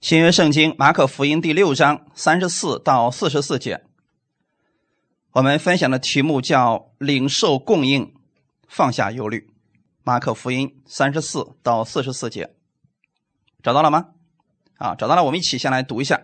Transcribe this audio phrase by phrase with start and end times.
[0.00, 3.82] 新约圣经马可福音第六章三十四到四十四节，
[5.32, 8.14] 我们分享的题目叫“领受供应，
[8.66, 9.50] 放下忧虑”。
[10.02, 12.54] 马可福音三十四到四十四节，
[13.62, 14.06] 找到了吗？
[14.78, 16.18] 啊，找到了，我们一起先来读一下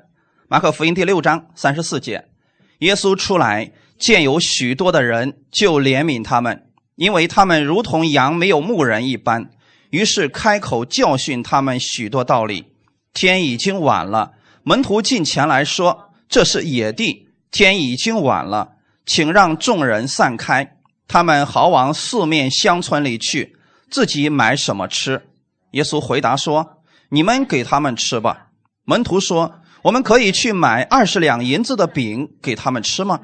[0.49, 2.31] 马可福音第六章三十四节。
[2.79, 9.51] 耶稣出来，见有许多的人，就怜悯他们，因为他们如同羊没有牧人一般。
[9.91, 12.73] 于是开口教训他们许多道理。
[13.17, 18.73] 天已经晚了，门徒进前来说：“这是野地，天已经晚了，
[19.07, 20.77] 请让众人散开，
[21.09, 23.57] 他们好往四面乡村里去，
[23.91, 25.23] 自己买什么吃。”
[25.73, 28.49] 耶稣回答说：“你们给他们吃吧。”
[28.85, 33.19] 门徒说：“我们可以去买二十两银子的饼给他们吃吗？”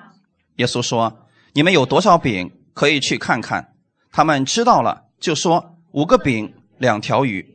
[0.56, 3.74] 耶稣说：“你们有多少饼，可以去看看。”
[4.10, 7.46] 他们知道了，就说：“五个饼，两条鱼。”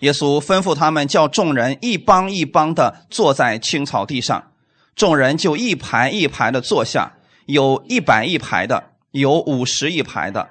[0.00, 4.52] 耶稣吩咐他们叫众人一帮一帮的坐在青草地上，
[4.96, 7.14] 众人就一排一排的坐下，
[7.46, 10.50] 有一百一排的，有五十一排的。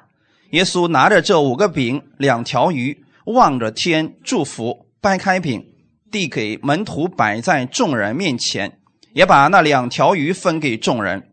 [0.51, 5.65] 耶稣拿着这五个饼、两条鱼，望着天祝福，掰开饼，
[6.11, 8.79] 递给门徒摆在众人面前，
[9.13, 11.31] 也把那两条鱼分给众人，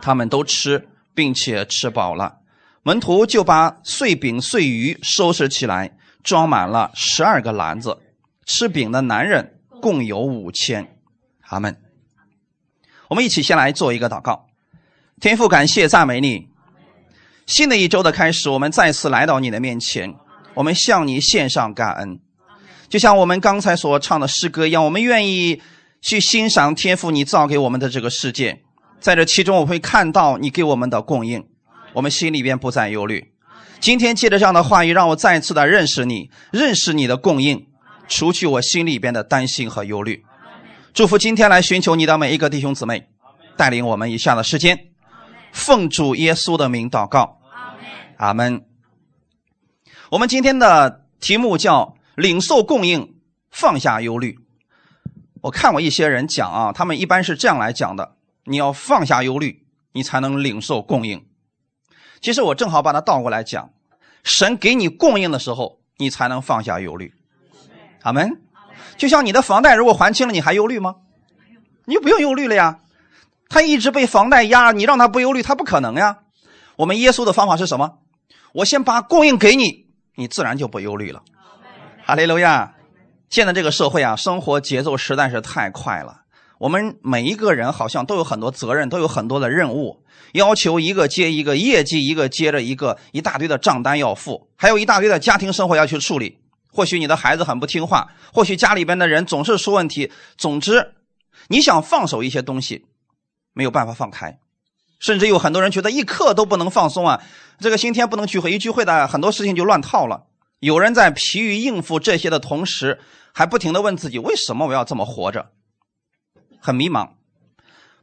[0.00, 2.38] 他们都吃，并且吃饱了。
[2.82, 5.92] 门徒就把碎饼碎鱼收拾起来。
[6.22, 7.98] 装满了十二个篮子，
[8.46, 10.96] 吃饼的男人共有五千。
[11.48, 11.76] 阿门。
[13.08, 14.46] 我们一起先来做一个祷告。
[15.20, 16.48] 天父，感谢赞美你。
[17.46, 20.14] 新的一周的开始，我们再次来到你的面前，
[20.54, 22.20] 我们向你献上感恩。
[22.88, 25.60] 就像我们刚才所唱的诗歌一样，我们愿意
[26.00, 28.62] 去欣赏天父你造给我们的这个世界，
[29.00, 31.44] 在这其中我会看到你给我们的供应，
[31.94, 33.32] 我们心里边不再忧虑。
[33.80, 37.66] 今天借着这样的话语，让我再一次的认识你，认识你的供应，
[38.08, 40.22] 除去我心里边的担心和忧虑。
[40.92, 43.08] 祝福今天来寻求你的每一个弟兄姊妹，
[43.56, 44.88] 带领我们以下的时间，
[45.50, 47.38] 奉主耶稣的名祷告。
[48.18, 48.62] 阿门。
[50.10, 53.14] 我们今天的题目叫“领受供应，
[53.50, 54.38] 放下忧虑”。
[55.40, 61.24] 我看过一些人讲啊，他们一般是这样来讲的：你要放下忧虑，你才能领受供应。
[62.20, 63.70] 其实我正好把它倒过来讲，
[64.22, 67.14] 神给你供应的时候，你才能放下忧虑。
[68.02, 68.42] 阿门。
[68.96, 70.96] 就像你的房贷如果还清了，你还忧虑吗？
[71.86, 72.80] 你就不用忧虑了呀。
[73.48, 76.18] 他一直被房贷压，你让他不忧虑，他不可能呀。
[76.76, 77.98] 我们耶稣的方法是什么？
[78.52, 81.22] 我先把供应给你，你自然就不忧虑了。
[82.04, 82.74] 哈利路亚。
[83.28, 86.22] 现在这个社会啊，生活节奏实在是太快了。
[86.60, 90.04] 我们每一个人好像都有很多责任，都有很多的任务，
[90.34, 96.36] 要求一个接一个，业绩一个接着一个，一大堆的账单要付，还有一大堆的家庭生活要去处理。
[96.70, 100.12] 或许你的孩子很不听话，或许家里边的人总是出问题。
[100.36, 100.92] 总之，
[101.48, 102.84] 你想放手一些东西，
[103.54, 104.38] 没有办法放开，
[104.98, 107.22] 甚至有很多人觉得一刻都不能放松啊！
[107.58, 110.26] 这个星期天不能聚会，一聚会的很多事情就乱套了。
[110.58, 113.00] 有人在疲于应付这些的同时，
[113.32, 115.52] 还不停的问自己：为什么我要这么活着？
[116.60, 117.10] 很迷茫。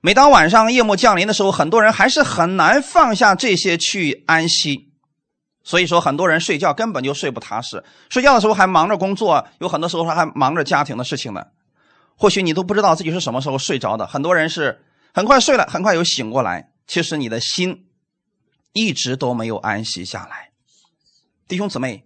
[0.02, 4.92] 每当晚上夜幕降临的时候，很多人还是很难放下这些去安息。
[5.64, 11.46] 所以说，很多人睡觉根本就睡不踏实，睡觉的时候还忙着工作，有很多时候还忙着家庭的事情呢。
[12.16, 14.08] 或许你都不知道自己是什么时候睡着的。
[14.08, 14.82] 很多人是
[15.14, 16.72] 很快睡了，很快又醒过来。
[16.88, 17.88] 其实你的心
[18.72, 20.52] 一直都没有安息下来。
[21.50, 22.06] 弟兄姊妹，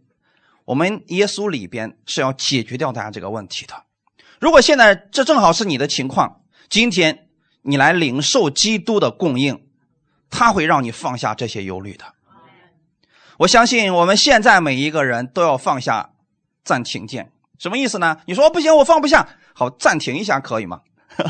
[0.65, 3.75] 我们耶稣里边是要解决掉大家这个问题的。
[4.39, 6.40] 如果现在这正好是你的情况，
[6.71, 7.27] 今天
[7.63, 9.61] 你来领受基督的供应，
[10.29, 12.05] 他会让你放下这些忧虑的。
[13.39, 16.11] 我相信我们现在每一个人都要放下
[16.63, 18.21] 暂停键，什么意思呢？
[18.25, 20.79] 你说不行，我放不下，好，暂停一下可以吗？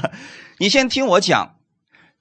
[0.60, 1.56] 你先听我讲，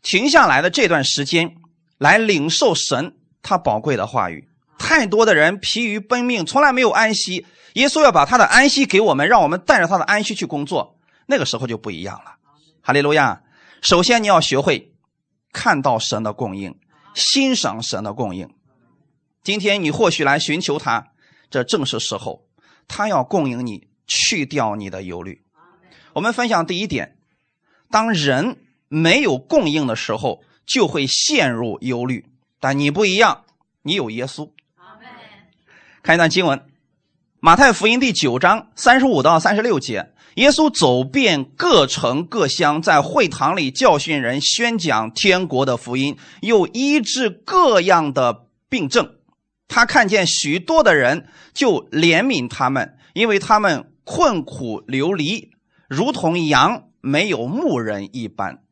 [0.01, 1.57] 停下来的这段时间
[1.99, 4.49] 来领受神他宝贵的话语。
[4.79, 7.45] 太多的人疲于奔命，从来没有安息。
[7.75, 12.37] 耶稣要把他的安息给我们，让我们带着他的安息去工作，那个时候就不一样了。
[12.82, 13.42] 哈利路亚！
[13.82, 14.94] 首先你要学会
[15.53, 16.78] 看到神的供应，
[17.15, 18.48] 欣赏神的供应。
[19.42, 21.12] 今天你或许来寻求他，
[21.50, 22.47] 这正是时候，
[22.88, 25.42] 他要供应你，去掉你的忧虑。
[26.15, 27.18] 我们分享第一点：
[27.91, 28.56] 当人
[28.88, 32.27] 没有供应的时候，就会陷入忧虑。
[32.59, 33.44] 但你不一样，
[33.82, 34.50] 你有耶稣。
[36.03, 36.59] 看一段经文，
[37.41, 49.16] 《马太福音》第九章三十五到三十六节，耶稣走遍各城各乡，在会堂里教训人，宣讲天国的福音，又医治各样的病症。
[49.66, 55.50] 他看见许多的人，就怜悯他们，因为他们困苦流离，
[55.88, 58.62] 如同羊没有牧人一般。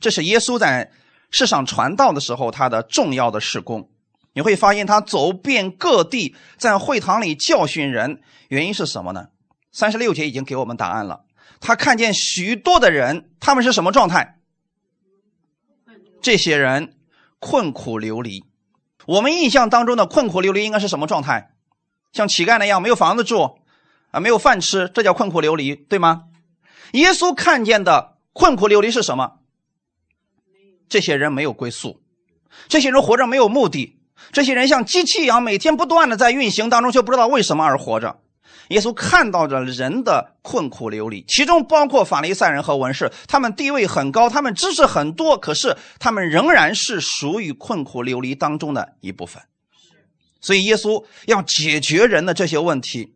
[0.00, 0.90] 这是耶稣在
[1.30, 3.90] 世上传道的时候他的重要的事工。
[4.34, 9.28] 你会发现他走遍各地，在会堂里教训人，原因是什么呢？
[9.72, 11.24] 三十六节已经给我们答案了。
[11.60, 14.38] 他看见许多的人，他们是什么状态？
[16.20, 16.94] 这些人
[17.40, 18.44] 困苦流离。
[19.06, 21.50] 我们印象当中的困苦流离应该是什么状态？
[22.12, 23.58] 像乞丐那样没有房子住，
[24.12, 26.24] 啊，没有饭吃，这叫困苦流离，对吗？
[26.92, 29.38] 耶稣看见的困苦流离是什么？
[30.88, 32.02] 这些人没有归宿，
[32.68, 33.98] 这些人活着没有目的。
[34.30, 38.21] 这些人像机器一样，每天不断的在运行当中，却不知道为什么而活着。
[38.72, 49.42] 耶稣看到着人的困苦流离，其中包括法利赛人和文士，他们地位很高，他们知识很多，可是他们仍然是属于困苦流离当中的一部分。
[50.40, 53.14] 所以耶稣要解决人的这些问题，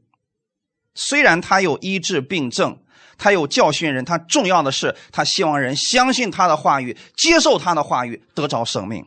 [0.94, 2.78] 虽然他有医治病症，
[3.18, 9.04] 他有教训人，他重要的是他希望人相信他的话语，接受他的话语，得着生命。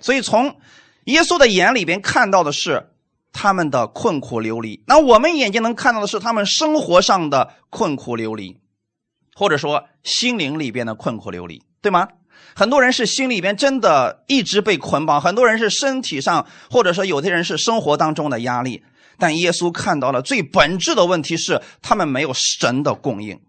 [0.00, 0.60] 所以从
[1.04, 2.90] 耶稣的眼里边看到的是
[3.32, 8.56] 他们的困苦流离，那我们眼睛能看到的是他们生活上的困苦流离，
[9.34, 12.08] 或者说心灵里边的困苦流离，对吗？
[12.54, 18.82] 很多人是心里边真的一直被捆绑，很多人是身体上，或者说有的人是生活当中的压力。
[19.18, 23.40] 但耶稣看到了最本质的问题是他们没有神的供应。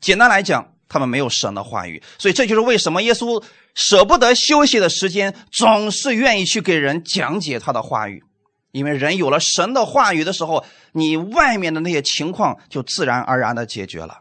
[0.00, 3.42] 简单来讲，他们没有神的话语，所以这就是为什么耶稣。
[3.74, 8.24] 舍不得休息的时间，总是愿意去给人讲解他的话语，
[8.72, 14.18] 因为人有了神的话语的时候，你外面的那些情况就自然而然的解决了。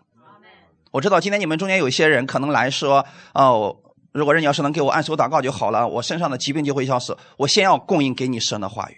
[0.91, 3.75] 我知道今天你们中间有一些人可能来说，哦，
[4.13, 7.15] 如果人要是能给我按手祷告就好了，我身上的疾病就会消失。
[7.37, 8.97] 我先要供应给你神的话语。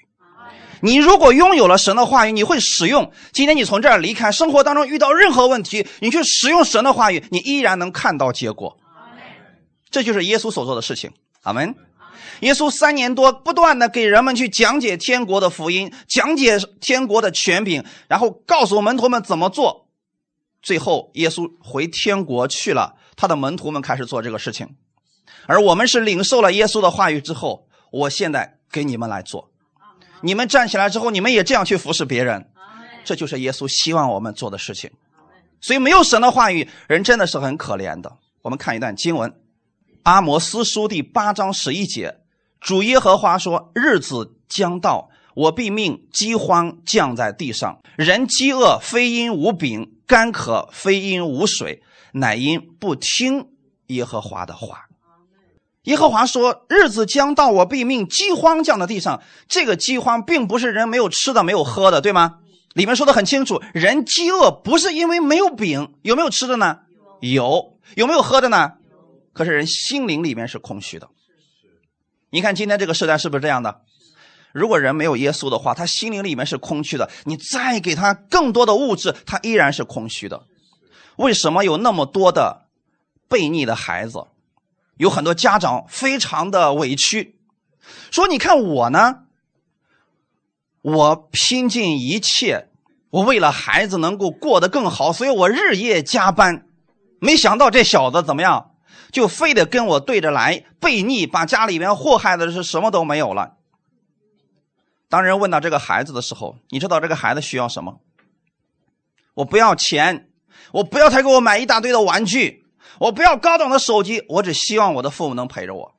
[0.81, 3.11] 你如果拥有了神的话语，你会使用。
[3.33, 8.77] 今天你从这儿离开，生活当中遇到任何问题，你去使用神的话语，你依然能看到结果。
[9.89, 11.11] 这就是耶稣所做的事情，
[11.41, 11.75] 阿门。
[12.41, 19.87] 耶稣三年多不断的给人们去讲解天国的福音，讲解天国的权柄，然后告诉门徒们怎么做。
[20.61, 24.75] 最后，耶稣回天国去了，他的门徒们开始做这个事情。
[25.45, 29.51] 而我们是领受了耶稣的话语之后，我现在给你们来做。
[30.21, 32.49] 你们站起来之后，你们也这样去服侍别人。
[33.05, 34.91] 这就是耶稣希望我们做的事情。
[35.61, 38.17] 所以，没有神的话语，人真的是很可怜的。
[38.41, 39.33] 我们看一段经文。
[40.03, 42.17] 阿摩斯书第八章十一节，
[42.59, 51.81] 主耶和华说：“日子将到，我必命饥荒降在地上，人饥饿非因无饼，干渴非因无水，
[52.13, 53.47] 乃因不听
[53.87, 54.87] 耶和华的话。”
[55.83, 62.39] 耶和华说：“日子将到，我必命饥荒降在地上。”这个饥荒并不是人没有吃的、没有喝的，对吗？
[62.73, 66.79] 里面说的很清楚，人饥饿不是因为没有饼，有没有吃的呢？
[67.21, 68.73] 有，有没有喝的呢？
[69.33, 71.07] 可是人心灵里面是空虚的，
[72.31, 73.81] 你看今天这个时代是不是这样的？
[74.51, 77.09] 如果人没有耶稣的话，他心灵里面是空虚的。
[77.25, 80.43] 你再给他更多的物质，他依然是空虚的。
[81.17, 82.65] 为什么有那么多的
[83.29, 84.25] 悖逆的孩子？
[84.97, 87.39] 有很多家长非常的委屈，
[88.11, 89.19] 说：“你看我呢，
[90.81, 92.67] 我拼尽一切，
[93.09, 96.65] 我为了孩子能够过得更好，所以我日夜加班。
[97.19, 98.68] 没想到这小子怎么样？”
[99.11, 103.57] 就非得跟我对着来背逆，把家里面祸害的是什么都没有了。
[105.07, 107.99] 当人问到这个孩子的时候，你知道这个孩子需要什么？
[109.33, 110.29] 我不要钱，
[110.71, 112.65] 我不要他给我买一大堆的玩具，
[112.99, 115.95] 我不要高档的手机，我只希望我的父母能陪着我。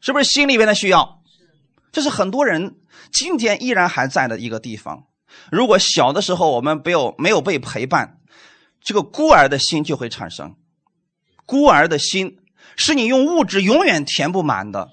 [0.00, 1.20] 是不是心里边的需要？
[1.92, 2.76] 这是很多人
[3.12, 5.04] 今天依然还在的一个地方。
[5.50, 8.18] 如果小的时候我们没有没有被陪伴，
[8.80, 10.56] 这个孤儿的心就会产生。
[11.46, 12.38] 孤儿的心
[12.76, 14.88] 是你用物质永远填不满的，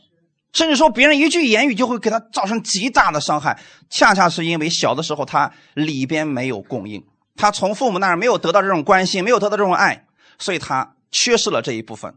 [0.52, 3.60] 甚至说别人一句言语就会给他造成极大的伤害。
[3.90, 10.06] 恰恰是因为小的时候他里边没有供应，他从父母那儿没有得到这种关心，没有得到这种爱，
[10.38, 12.14] 所以他缺失了这一部分。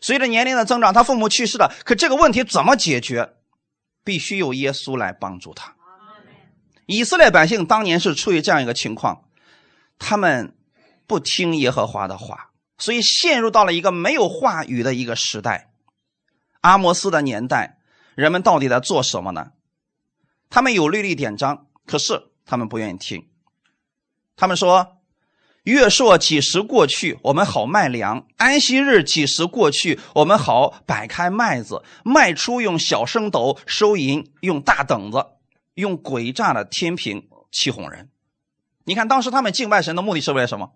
[0.00, 3.34] 随着年龄的增长，他父母去世了，可这个问题怎么解决？
[4.04, 5.74] 必须由耶稣来帮助他。
[6.86, 9.24] 以色列百姓当年是处于这样一个情况，
[9.98, 10.54] 他们
[11.06, 12.47] 不听耶和华的话。
[12.78, 15.70] 所以陷入到了一个没有话语的一个时代，
[16.60, 17.78] 阿摩斯的年代，
[18.14, 19.52] 人们到底在做什么呢？
[20.48, 23.28] 他们有律例典章，可是他们不愿意听。
[24.36, 24.98] 他们说
[25.64, 35.26] ：“月朔几时过去，我们好卖粮；安息日几时过去，我们好摆开麦子，卖出用小升斗，收银用大等子，
[35.74, 38.08] 用诡诈的天平欺哄人。”
[38.84, 40.72] 你看当时他们敬拜神的目的是为了什么？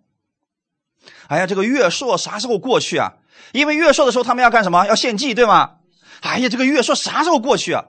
[1.29, 3.13] 哎呀，这个月朔啥时候过去啊？
[3.53, 4.87] 因为月朔的时候他们要干什么？
[4.87, 5.77] 要献祭，对吗？
[6.21, 7.85] 哎呀，这个月朔啥时候过去啊？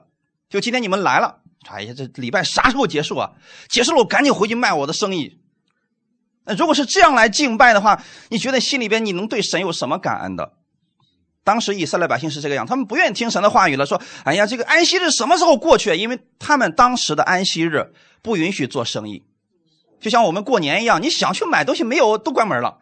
[0.48, 3.32] 就今天你们来了，哎呀，这礼拜啥时候结束啊？
[3.68, 5.40] 结束了，我赶紧回去卖我的生意。
[6.44, 10.52] 那如果是这样来敬拜的话，你觉得心里边你能对神有什么感恩的？
[11.42, 17.92] 当时以色列百姓是这个样，他们不愿意听神的话语了，说：“哎呀，这个安息日什么时候过去？”因为他们当时的安息日
[18.22, 19.22] 不允许做生意，
[20.00, 22.78] 就像我们过年一样，你想去买东西没有，都关门了。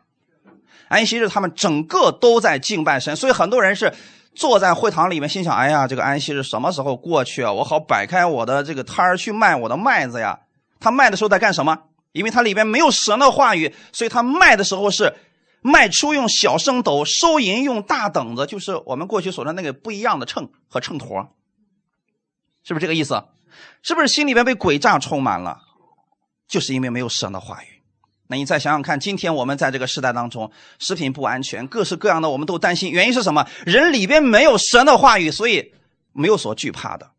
[0.92, 3.92] 安息日他们整个都在敬拜神，所以很多人是
[4.34, 7.50] 坐在会堂里面，心想：“哎呀，这个安息日什么时候过去啊？
[7.50, 10.38] 我好摆开我的这个摊儿去卖我的麦子呀。”
[10.78, 11.78] 他卖的时候在干什么？
[12.12, 15.14] 因为它里边没有神的话语，所以他卖的时候是
[15.62, 21.28] 卖出用小升斗，收银用大等子，就是我们过去所说那个不一样的秤和秤砣，
[22.64, 23.24] 是不是这个意思？
[23.82, 25.62] 是不是心里边被鬼诈充满了？
[26.46, 27.71] 就是因为没有神的话语。
[28.32, 33.46] 那你再想想看，今天我们在这个时代当中，食品不安全，各式各样的我们都担心，原因是什么？
[33.66, 35.74] 人里边没有神的话语，所以
[36.14, 37.10] 没有所惧怕的。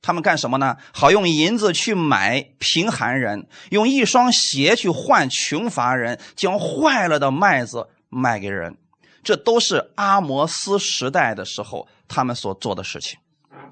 [0.00, 0.76] 他们干什么呢？
[0.92, 8.76] 好用银子去买贫寒人，用一双鞋去换穷乏人，将坏了的麦子卖给人。
[9.24, 13.18] 这都是阿摩斯时代的时候他们所做的事情。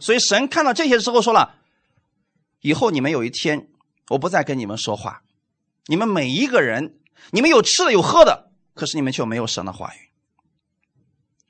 [0.00, 1.54] 所以神看到这些之后说了
[2.62, 3.68] ：“以后你们有一天，
[4.08, 5.22] 我不再跟你们说话。
[5.86, 6.98] 你们每一个人，
[7.30, 10.10] 你们有吃的有喝的，可是你们却没有神的话语。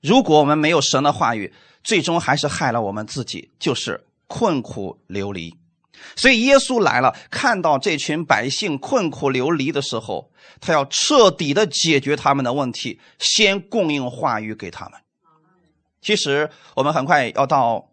[0.01, 1.53] 如果我们没有神的话语，
[1.85, 5.55] 最终还是害了我们自己，就是。”困苦流离，
[6.17, 15.01] 所以耶稣来了，看到这群百姓困苦流离的时候，他要彻底的解决他们的问题，先供应话语给他们。
[16.03, 17.93] 其实我们很快要到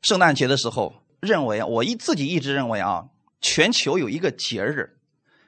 [0.00, 3.06] 圣诞节的时候，认为我一自己一直认为啊，
[3.40, 4.96] 全球有一个节日，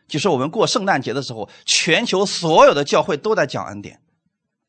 [0.09, 4.01] 就是我们过圣诞节的时候，全球所有的教会都在讲恩典。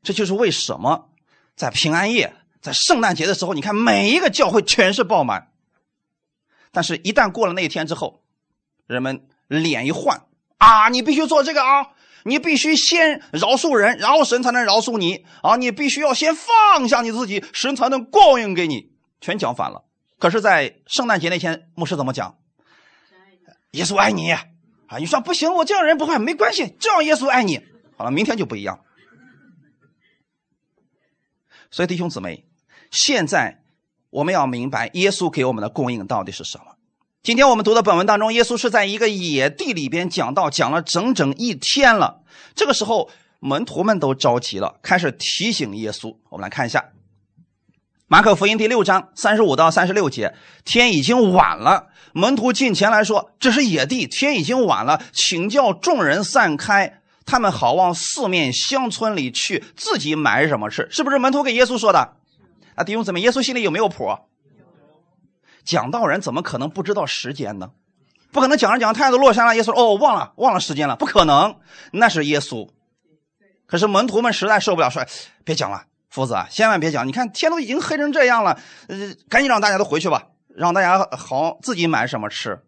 [0.03, 1.09] 这就是为什么
[1.55, 2.33] 在平安夜。
[2.59, 5.51] 在圣诞节的时候，你看每一个教会全是爆满，
[6.71, 8.23] 但是，一旦过了那一天之后，
[8.87, 10.23] 人们脸一换
[10.57, 11.91] 啊，你必须做这个啊，
[12.23, 18.91] 你必须先饶恕人，然后神才能饶恕你啊，你必须要先放下你自己，神才能供应给你，
[19.21, 19.85] 全讲反了。
[20.17, 22.37] 可是，在圣诞节那天，牧师怎么讲？
[23.71, 24.35] 耶稣爱你
[24.87, 24.97] 啊！
[24.97, 27.61] 你说不行，我这样人不会，没关系，这样耶稣爱你。
[27.97, 28.79] 好了，明天就不一样。
[31.69, 32.45] 所以，弟兄姊妹。
[32.89, 33.63] 现在
[34.09, 36.77] 我们要明白，耶稣给我们的供应到底是什么？
[37.21, 42.23] 今天我们读的本文当中，耶稣是在一个野地里边讲道，讲了整整一天了。
[42.55, 43.09] 这个时候，
[43.41, 46.15] 门徒们都着急了，开始提醒耶稣。
[46.29, 46.79] 我们来看一下
[48.09, 50.33] 《马可福音》第六章三十五到三十六节：
[50.63, 62.13] 天已经晚了，门徒进前来说：“这是野地，天已经晚了，请叫众人散开，他们好往四面乡村里去，自己买什么吃。”是不是门徒给耶稣说的？
[62.75, 64.17] 啊，弟兄姊妹，耶稣心里有没有谱？
[65.65, 67.71] 讲道人怎么可能不知道时间呢？
[68.31, 71.57] 不可能讲着讲着太阳都落山了，耶稣哦，忘了忘了时间了，不可能，
[71.91, 72.69] 那是耶稣。
[73.65, 75.05] 可是门徒们实在受不了，说
[75.43, 75.83] 别讲了，
[76.17, 77.07] 夫子啊，千万别讲！
[77.07, 82.59] 你看天都已经黑成这样了，呃，赶紧让大家都回去吧，让大家好自己买什么吃。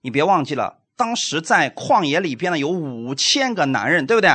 [0.00, 4.30] 你别忘记了，当时在旷野里边呢有五千个男人，对不对？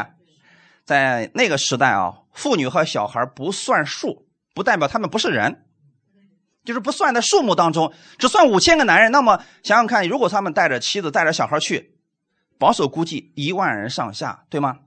[0.86, 4.27] 在那个时代啊，妇女和小孩不算数。
[4.53, 5.65] 不代表他们不是人，
[6.63, 9.12] 就是不算在数目当中，只算五千个男人。
[9.12, 11.96] 那么想想看，如果他们带着妻子、带着小孩去，
[12.60, 14.77] 保守估计一万人上下，对吗？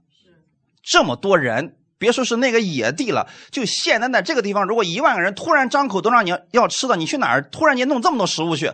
[0.81, 8.73] 这么多人，别说是那个野地了，就现在在这个地方，如果一万个人突然张口都让你要吃的，你去哪儿突然间弄这么多食物去？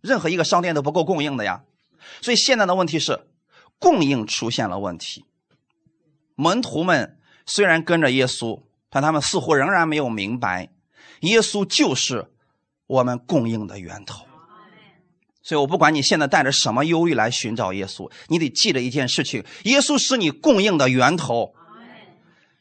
[0.00, 1.62] 任何一个商店都不够供应的呀。
[2.20, 3.26] 所以现在的问题是，
[3.78, 5.24] 供应出现了问题。
[6.34, 8.62] 门徒们虽然跟着耶稣。
[8.92, 10.68] 但他们似乎仍然没有明白，
[11.20, 12.26] 耶稣就是
[12.88, 14.26] 我们供应的源头。
[15.44, 21.54] 所以我不管你现在带着什么忧虑来寻找耶稣，你得记着一件事情：耶稣是你供应的源头，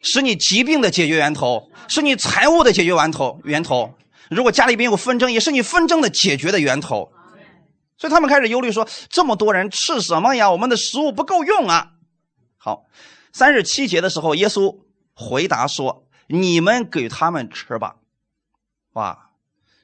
[0.01, 3.39] 是你疾病的解决源头，是你财务的解决源头。
[3.43, 3.95] 源头，
[4.29, 7.11] 如果家里边有纷争，也是你纷争的解决的源头。
[7.97, 10.51] 所以他们开始忧虑说：这么多人吃什么呀？
[10.51, 11.91] 我们的食物不够用啊！
[12.57, 12.85] 好，
[13.33, 14.79] 三十七节的时候，耶稣
[15.13, 16.05] 回答说。
[16.31, 17.95] 你们给他们吃吧，
[18.93, 19.31] 哇！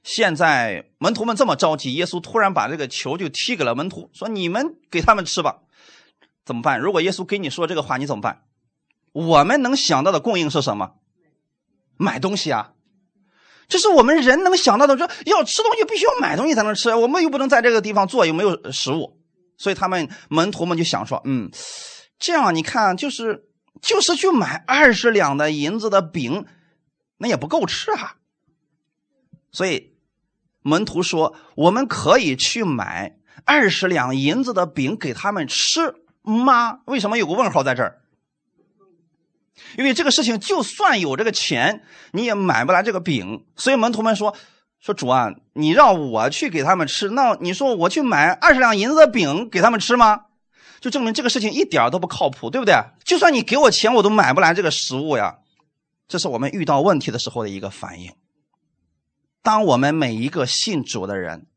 [0.04, 5.62] 现在门徒们这么着急，耶稣突然把这个球就踢给了门徒，说：“你们给他们吃吧。”
[6.46, 6.80] 怎么办？
[6.80, 8.44] 如果耶稣给你说这个话，你怎么办？
[9.16, 10.96] 我们能想到的供应是什么？
[11.96, 12.74] 买东西啊！
[13.70, 19.18] 这是我们人能想到的，说要吃东西必须要买东西才能吃，我们又不能在这个地方做，又没有食物。
[19.58, 21.50] 所以他们门徒们就想说，嗯，
[22.20, 23.46] 这样你看，就是
[23.82, 26.46] 就是去买二十两的银子的饼，
[27.18, 28.18] 那也不够吃啊。
[29.54, 29.96] 所以
[30.62, 36.82] 门徒说，我们可以去买二十两银子的饼给他们吃吗？
[36.88, 38.02] 为什么有个问号在这儿？
[39.78, 43.46] 因为这个事情，就算有这个钱，你也买不来这个饼。
[43.56, 44.36] 所以门徒们说
[44.80, 50.26] ：“说主啊，你让我去给他们吃，那你说我去买二十两银子的饼给他们吃吗？
[50.82, 52.76] 就证明这个事情一点都不靠谱，对不对？
[53.04, 55.38] 就算你给我钱，我都买不来这个食物呀。
[56.08, 58.12] 这是我们遇到问题的时候的一个反应。
[59.42, 61.48] 当我们每一个信主的人，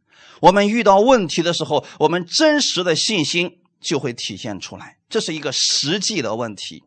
[0.41, 4.99] 我们遇到问题的时候，我们真实的信心就会体现出来。
[5.09, 6.85] 这是一个实际的问题。”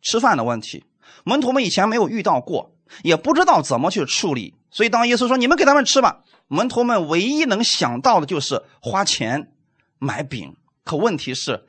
[0.00, 0.84] 吃饭的问题，
[1.24, 4.54] 门徒们以前没有遇到过，也不知道怎么去处理。
[4.70, 9.52] 所以当耶稣说“你们给他们吃吧”，门徒们唯一能想到的就是花钱
[9.98, 10.56] 买饼。
[10.84, 11.66] 可问题是，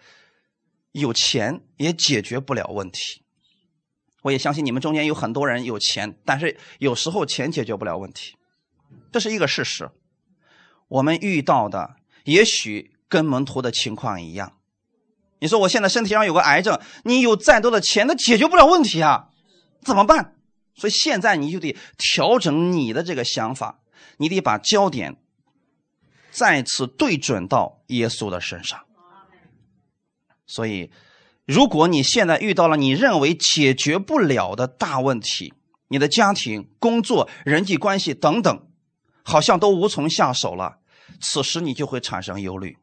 [0.91, 3.23] 有钱也解决不了问题。
[4.21, 8.35] 我也相信你们中间有很多人有钱，但是有时候钱解决不了问题，
[9.11, 9.89] 这是一个事实。
[10.89, 11.95] 我们遇到的
[12.25, 14.58] 也许跟门徒的情况一样。
[15.39, 19.29] 你说我现在身体上有个癌症，你有再多的钱，那解决不了问题啊，
[19.81, 20.35] 怎么办？
[20.75, 23.79] 所以现在你就得调整你的这个想法，
[24.17, 25.17] 你得把焦点
[26.31, 28.79] 再次对准到耶稣的身上。
[30.45, 30.91] 所以，
[31.45, 35.53] 如果你现在遇到了你认为解决不了的大问题，
[35.89, 38.67] 你的家庭、工作、人际关系等等，
[39.23, 40.79] 好像都无从下手了，
[41.21, 42.77] 此时你就会产生忧虑，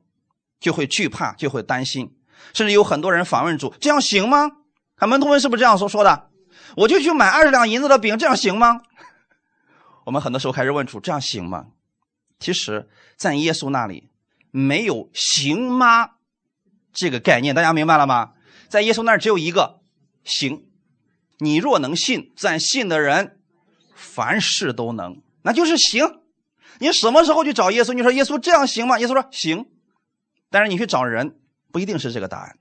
[0.60, 2.16] 就会惧怕，就会担心。
[2.55, 4.50] 甚至有很多人反问主：“这样行吗？”
[4.97, 6.31] 看门徒们是不是这样说说的？
[6.76, 8.81] 我就去买二十两银子的饼，这样行吗？
[10.05, 11.66] 我们很多时候开始问主：“这样行吗？”
[12.38, 14.11] 其实，在耶稣那里
[14.50, 16.11] 没有“行吗”
[16.93, 18.33] 这个概念，大家明白了吗？
[18.69, 19.81] 在耶稣那儿只有一个
[20.25, 20.66] “行”。
[21.38, 23.39] 你若能信，在信的人
[23.95, 26.21] 凡事都能，那就是行。
[26.78, 27.93] 你什么时候去找耶稣？
[27.93, 28.99] 你说耶稣这样行吗？
[28.99, 29.67] 耶稣说行。
[30.50, 31.39] 但是你去找人。
[31.76, 32.56] 不一定是这个答案。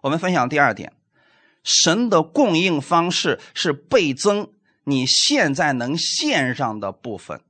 [0.00, 0.94] 我们分享第二点，
[1.62, 4.52] 神的供应方式是倍增
[4.82, 7.40] 你现在能献上的部分。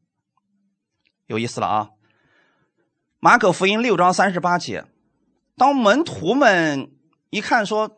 [1.28, 1.88] 有意思了啊！
[3.20, 4.84] 马可福音六章三十八节，
[5.56, 6.92] 当门徒们
[7.30, 7.96] 一看说：“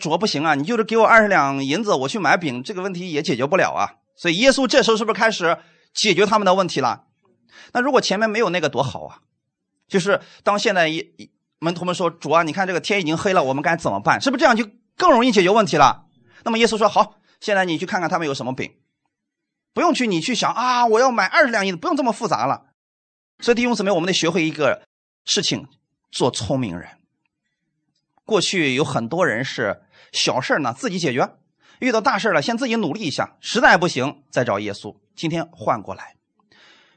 [0.00, 5.58] 主不行啊，你就是给我二十两银子，我去买饼，这个问题也解决不了啊。”所以耶稣这时候是不是开始
[5.92, 7.04] 解决他们的问题了？
[7.74, 9.20] 那如果前面没有那个多好啊！
[9.86, 11.30] 就是当现在一。
[11.62, 14.20] 门徒们说：“主啊，你看这个天已经黑了，我们该怎么办？
[14.20, 16.06] 是不是这样就更容易解决问题了？”
[16.42, 18.72] 那么耶稣说：“好，现在你去看看他们有什么饼，
[19.72, 22.64] 不用去你去想啊，我要买二十两银子，不用这么复杂了。”
[23.38, 24.82] 所以弟兄姊妹，我们得学会一个
[25.24, 25.68] 事情，
[26.10, 26.88] 做聪明人。
[28.24, 31.36] 过去有很多人是小事呢自己解决，
[31.78, 34.96] 遇到大事了先自己努力一下，实在不行再找耶稣。
[35.14, 36.16] 今天换过来，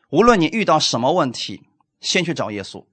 [0.09, 2.87] 无论你遇到什么问题，先去找耶稣。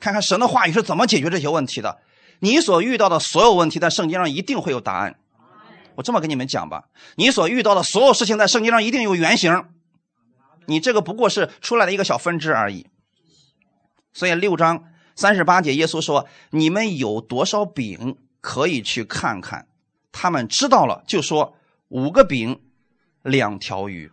[0.00, 1.98] 看看神的话语是怎么解决这些问题的。
[2.40, 5.18] 你所遇到的所有问题，在圣经上一定会有答案。
[5.96, 6.84] 我这么跟你们讲吧，
[7.16, 9.64] 你所遇到的所有事情，在圣经上一定有原型。
[10.66, 12.86] 你这个不过是出来的一个小分支而已。
[14.12, 14.84] 所以六章
[15.16, 19.66] 三十八节，耶稣说：“你们有多少饼，可以去看看。”
[20.12, 21.56] 他们知道了，就说
[21.88, 22.60] ：“五个饼，
[23.22, 24.12] 两条鱼。”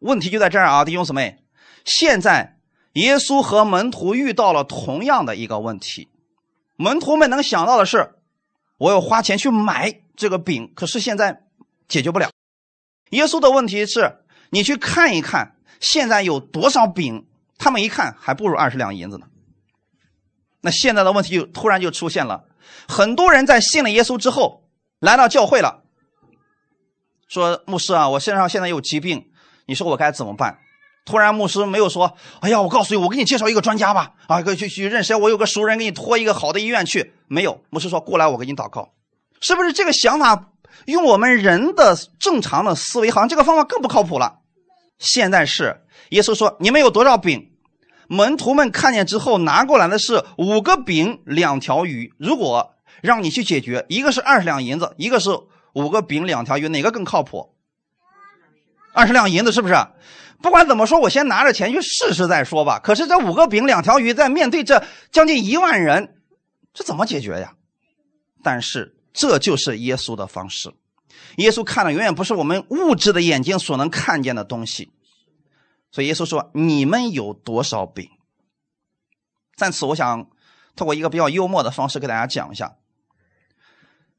[0.00, 1.38] 问题就在这儿啊，弟兄姊妹，
[1.86, 2.59] 现在。
[2.94, 6.08] 耶稣和门徒遇到了同样的一个问题，
[6.76, 8.14] 门徒们能想到的是，
[8.78, 11.44] 我要花钱去买这个饼，可是现在
[11.86, 12.30] 解决不了。
[13.10, 17.26] 耶稣的问题是，你去看一看现在有多少饼，
[17.58, 19.26] 他们一看还不如二十两银子呢。
[20.62, 22.44] 那现在的问题就突然就出现了，
[22.88, 25.84] 很多人在信了耶稣之后来到教会了，
[27.28, 29.30] 说牧师啊，我身上现在有疾病，
[29.66, 30.58] 你说我该怎么办？
[31.10, 35.12] 突然，牧师没有说：“哎呀，我告诉你，我给你介绍一个专家吧，啊，可以去去认识。
[35.16, 38.92] 我有个熟人，给你托一个好的医院去。”没有，牧师说：“过来，我给你祷告。”
[39.42, 40.50] 是不是这个想法？
[40.86, 44.38] 用我们人的正常的思维，好像这个方法更不靠谱了。
[45.00, 47.50] 现在是耶稣说：“你们有多少饼？”
[48.06, 52.14] 门徒们看见之后，拿过来的是五个饼两条鱼。
[52.18, 55.30] 如果让你去解决，一个是二十两银子，一个是
[55.72, 57.54] 五个饼两条鱼，哪个更靠谱？
[58.92, 59.74] 二十两银子是不是？
[60.42, 62.78] 不管怎么说，我先拿着钱去试试再说吧。
[62.78, 66.16] 可是这五个饼两条鱼，在面对这将近一万人，
[66.72, 67.54] 这怎么解决呀？
[68.42, 70.72] 但是这就是耶稣的方式。
[71.36, 74.90] 耶稣看的永远不是我们物质的眼睛所能看见的东西。
[75.90, 78.08] 所以耶稣说：“你们有多少饼？”
[79.56, 80.30] 在此，我想
[80.74, 82.76] 通过一个比较幽默的方式给大家讲一下：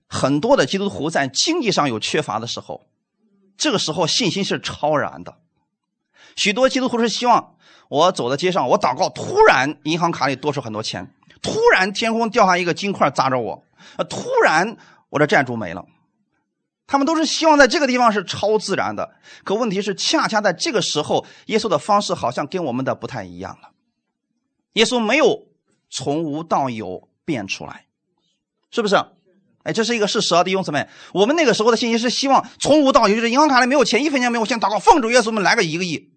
[0.07, 2.85] 很多的基督徒在经济上有缺乏的时候，
[3.57, 5.40] 这个时候信心是超然的。
[6.35, 7.55] 许多基督徒是希望
[7.89, 13.63] 我走在街上，我祷告，突然银行卡里多出很多钱，突然天空掉下一个金块砸着我，
[14.09, 14.77] 突然
[15.09, 15.85] 我的债主没了。
[16.87, 19.11] 他们都是希望在这个地方是超自然的，
[19.45, 23.69] 可问题是，恰恰在这个时候，耶稣的方式好像跟我们的不太一样了。
[24.73, 25.47] 耶稣没有
[25.89, 27.85] 从无到有变出来，
[28.71, 28.95] 是不是？
[29.63, 30.85] 哎，这是一个事实啊，弟兄姊妹。
[31.13, 36.10] 我们那个时候的信息是希望从无到有，就是银行卡里没有钱，一分钱没有，先祷告，奉主耶稣们来个一个亿，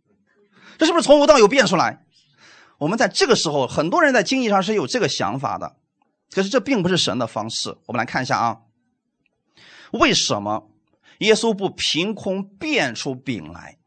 [0.79, 2.05] 这是不是从无到有变出来？
[2.79, 5.77] 我们在这个时候，很多人在经济上是有这个想法的，
[6.31, 7.77] 可是这并不是神的方式。
[7.87, 8.61] 我们来看一下啊。
[9.93, 10.69] 为什么
[11.19, 13.79] 耶稣不凭空变出饼来？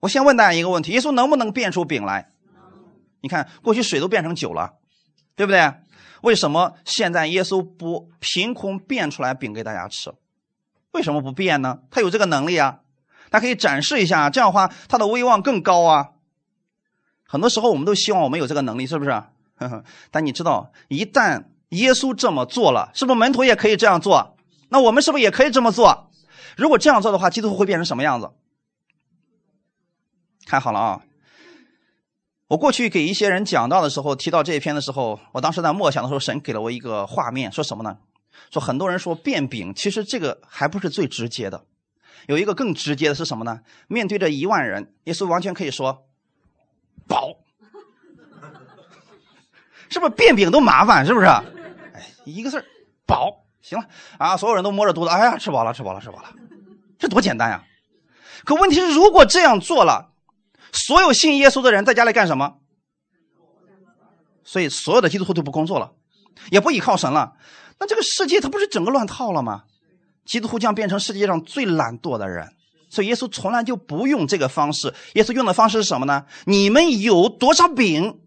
[0.00, 2.30] 我先问大家一个问题：耶稣能不能变出饼来？
[3.20, 4.78] 你看，过去水都变成酒了，
[5.34, 5.74] 对不对？
[6.22, 10.14] 为什么现在耶稣不凭空变出来饼给大家吃？
[10.92, 11.80] 为什么不变呢？
[11.90, 12.80] 他有这个能力啊，
[13.30, 16.10] 他可以展示一下，这样的话他的威望更高啊。
[17.24, 19.22] 很多时候我们都希望我们有这个能力，是不是？
[20.10, 24.36] 但你知道，一旦耶稣这么做了，是不是门徒也可以这样做？
[24.68, 26.10] 那我们是不是也可以这么做？
[26.56, 28.30] 如果这样做的话，基督徒会变成什么样子？
[30.46, 31.02] 看好了啊！
[32.48, 37.98] 我过去给一些人讲到的时候，提到这一篇的时候，我当时在默想的时候，神给了我一个画面，说什么呢？
[38.52, 41.64] 说很多人说变饼，其实这个还不是最直接的，
[42.26, 43.60] 有一个更直接的是什么呢？
[43.88, 46.06] 面对着一万人，耶稣完全可以说
[47.06, 47.36] 饱，
[49.88, 51.04] 是不是变饼都麻烦？
[51.04, 51.26] 是不是？
[51.26, 51.44] 哎，
[52.24, 52.64] 一个字
[53.06, 53.42] 饱。
[53.62, 53.84] 行了
[54.16, 54.36] 啊！
[54.36, 56.32] 所有人都摸着肚子，哎呀，吃饱了，吃饱了，吃饱了，
[57.00, 57.64] 这多简单呀！
[58.44, 60.12] 可问题是，如果这样做了，
[60.70, 62.58] 所有信耶稣的人在家里干什么？
[64.44, 65.94] 所以，所有的基督徒都不工作了，
[66.52, 67.32] 也不依靠神了。
[67.80, 69.64] 那这个世界它不是整个乱套了吗？
[70.26, 72.52] 基督徒将变成世界上最懒惰的人。
[72.88, 74.94] 所以，耶稣从来就不用这个方式。
[75.14, 76.26] 耶稣用的方式是什么呢？
[76.44, 78.20] 你们有多少饼？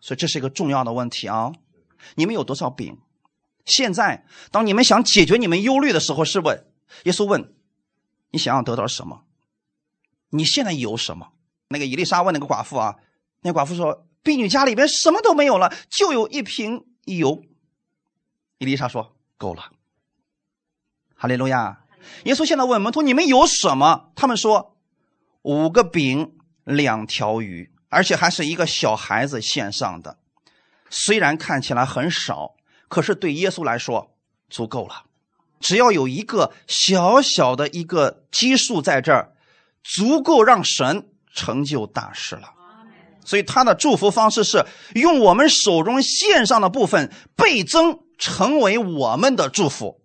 [0.00, 1.52] 所以，这是一个重要的问题啊！
[2.14, 2.98] 你们有多少饼？
[3.64, 6.64] 现在，当你们想解决你们忧虑的时候，是问
[7.04, 7.54] 耶稣问
[8.30, 9.24] ：“你想要得到什么？
[10.30, 11.32] 你现在有什么？”
[11.68, 12.96] 那个伊丽莎问那个寡妇啊，
[13.42, 17.42] 那寡妇说：“婢女家里边什么都没有了，就有一瓶油。”
[18.58, 19.71] 伊丽莎说：“够了。”
[21.22, 21.78] 哈利路亚！
[22.24, 24.74] 耶稣现在问门徒：“你们有什么？”他们说
[25.42, 26.32] ：“五个饼，
[26.64, 30.18] 两条鱼，而且还是一个小孩子献上的。
[30.90, 32.56] 虽然看起来很少。”
[32.90, 34.16] 可是对耶稣来说
[34.50, 35.04] 足够了，
[35.60, 39.30] 只要有一个小小的一个基数在这儿，
[39.84, 42.52] 足够让神成就大事了。
[43.24, 50.01] 所以他的祝福方式是用我们手中线上的部分倍增，成为我们的祝福。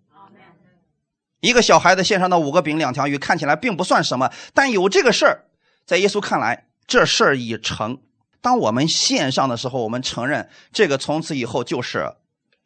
[1.40, 5.44] 一个小孩子献上的五个饼两条鱼看起来并不算什么，但有这个事儿，
[5.86, 7.98] 在耶稣看来，这事儿已成。
[8.40, 12.14] 当我们献上的时候，我们承认这个从此以后就是。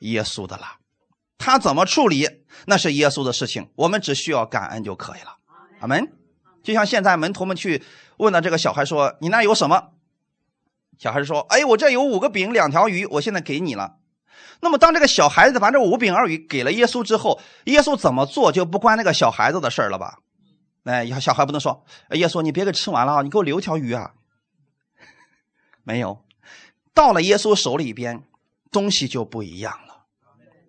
[0.03, 0.65] 耶稣的了，
[1.39, 2.29] 他怎么处理
[2.67, 5.37] 那是耶稣的事情，我们只需要感恩就可以了。
[5.79, 6.13] 阿门。
[6.65, 7.85] 就像现在门徒们去
[8.17, 9.91] 问了这个小孩说：“你那有什么？”
[10.99, 13.99] 小孩说：“哎，我这有五个饼，两条鱼，我现在给你了。”
[14.63, 20.19] 那么当这个小孩子把这五饼二鱼给了耶稣之后，耶稣怎么做就不关那个小孩子的事了吧？
[20.85, 24.13] 哎，小孩不能说：“耶稣，你别给吃完了啊，你给我留条鱼啊。”
[25.83, 26.25] 没有，
[26.95, 28.23] 到了耶稣手里边，
[28.71, 30.05] 东西就不一样了。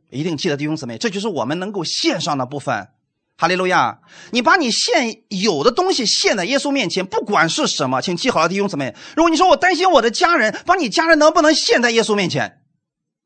[0.10, 2.90] 一定记得弟兄姊妹，这就是我们能够献上的部分。
[3.38, 4.00] 哈利路亚！
[4.32, 8.96] 你把你现有的东西献在耶稣面前，不管是什么，请记好了，弟兄姊妹。
[9.16, 12.63] 如果你说我担心我的家人，把你家人能不能献在耶稣面前？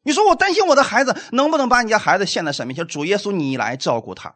[0.07, 2.87] 你说我担心我的孩子，能不能把你家孩子献在神面前？
[2.87, 4.33] 主耶稣，你来照顾他。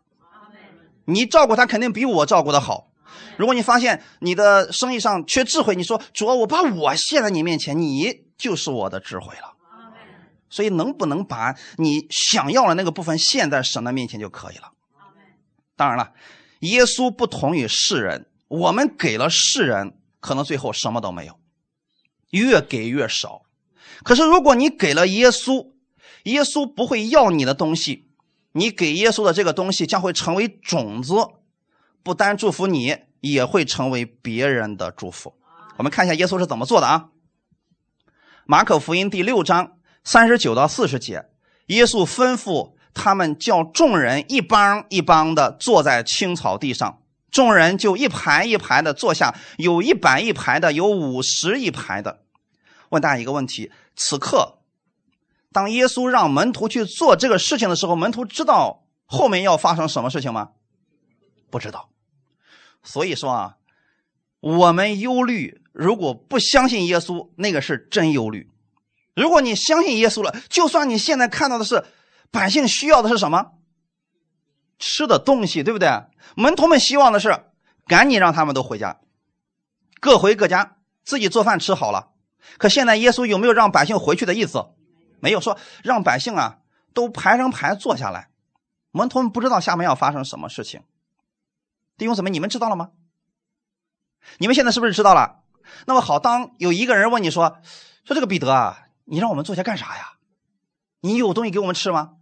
[1.05, 2.91] 你照顾他肯定比我照顾的好。
[3.37, 9.53] 如果你发现你的生意上缺智慧，你说主，我把我献在你面前，你就是我的智慧了。
[10.49, 14.73] 所以，能不能把你想要的那个部分献在神的面前就可以了？
[15.77, 16.11] 当然了，
[16.59, 21.39] 耶稣不同于世人，我们给了世人，可能最后什么都没有，
[22.31, 23.43] 越给越少。
[24.03, 25.71] 可是，如果你给了耶稣，
[26.23, 28.07] 耶稣不会要你的东西，
[28.53, 31.13] 你给耶稣的这个东西将会成为种子，
[32.03, 35.33] 不单祝福你，也会成为别人的祝福。
[35.77, 37.09] 我们看一下耶稣是怎么做的啊？
[38.45, 39.73] 马可福音第六章。
[40.03, 41.25] 三十九到四十节，
[41.67, 52.23] 耶稣吩咐他们叫众人一帮一帮的坐在青草地上，众人就一排一排的坐下，有一百一排的，有五十一排的。
[52.91, 54.59] 问大家一个问题：此刻，
[55.51, 60.51] 当耶稣让门徒去做这个事情的时候，门徒知道后面要发生什么事情吗？
[61.49, 61.89] 不知道。
[62.83, 63.57] 所以说啊，
[64.39, 68.47] 我们忧虑，如果不相信耶稣，那个是真忧虑；
[69.15, 71.85] 如果你相信耶稣了，就算你现在看到的是
[72.29, 73.53] 百姓需要的是什么
[74.79, 75.89] 吃的东西，对不对？
[76.35, 77.45] 门徒们希望的是
[77.87, 78.99] 赶紧让他们都回家，
[80.01, 82.10] 各回各家，自己做饭吃好了。
[82.57, 84.65] 可现在耶稣有没有让百姓回去的意思？
[85.19, 86.59] 没有说让百姓啊
[86.93, 88.29] 都排成排坐下来。
[88.91, 90.81] 门徒们不知道下面要发生什么事情。
[91.97, 92.89] 弟兄姊妹，你们知道了吗？
[94.37, 95.43] 你们现在是不是知道了？
[95.85, 97.59] 那么好，当有一个人问你说
[98.03, 100.13] ：“说这个彼得啊，你让我们坐下干啥呀？
[100.99, 102.15] 你有东西给我们吃吗？”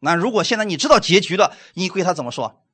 [0.00, 2.64] 那如果现在你知道结局了，你会他怎么说？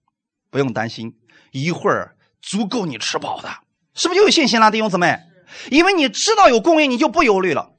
[0.51, 1.19] 不用担心，
[1.51, 3.51] 一会儿足够你吃饱的，
[3.93, 5.28] 是不是就有信心了，弟兄姊妹？
[5.71, 7.73] 因为你知道有供应，你就不忧虑了。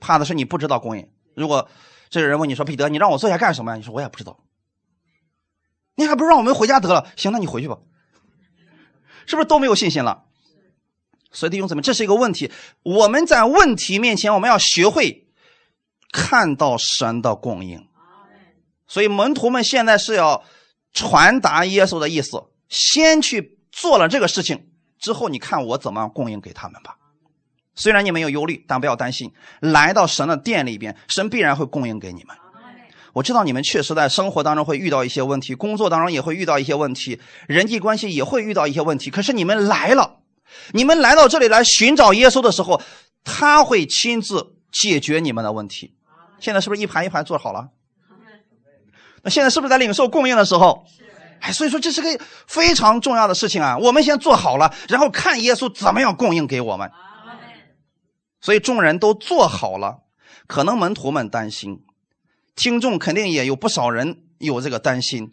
[0.00, 1.08] 怕的是你不知道供应。
[1.34, 1.68] 如果
[2.10, 4.38] 这个人问你说：“彼得，你让我坐下干什么呀？”你说：“我也不知道。”
[5.96, 7.06] 你还不如让我们回家得了。
[7.16, 7.78] 行，那你回去吧。
[9.26, 10.24] 是不是都没有信心了？
[11.32, 12.52] 所以弟兄姊妹，这是一个问题。
[12.82, 15.26] 我们在问题面前，我们要学会
[16.12, 17.88] 看到神的供应。
[18.86, 20.44] 所以门徒们现在是要
[20.92, 26.96] 传达耶稣的意思，先去做了这个事情之后，你看我怎么供应给他们吧。
[27.74, 32.36] 虽然你们有忧虑，但不要担心，来到神的殿里边，神必然会供应给你们。
[33.12, 39.10] 我知道你们确实在生活当中会遇到一些问题，工作当中也会遇到一些问题，人际关系也会遇到一些问题。
[39.10, 40.16] 可是你们来了，
[40.72, 42.82] 你们来到这里来寻找耶稣的时候，
[43.22, 45.94] 他会亲自解决你们的问题。
[46.40, 47.68] 现在是不是一盘一盘做好了？
[49.22, 50.84] 那现在是不是在领受供应的时候？
[51.40, 53.76] 哎，所以说这是个非常重要的事情啊！
[53.78, 56.90] 我们先做好了，然后看耶稣怎么样供应给我们。
[58.44, 60.02] 所以众人都做好了，
[60.46, 61.82] 可能门徒们担心。
[62.54, 65.32] 听众肯定也有不少人有这个担心，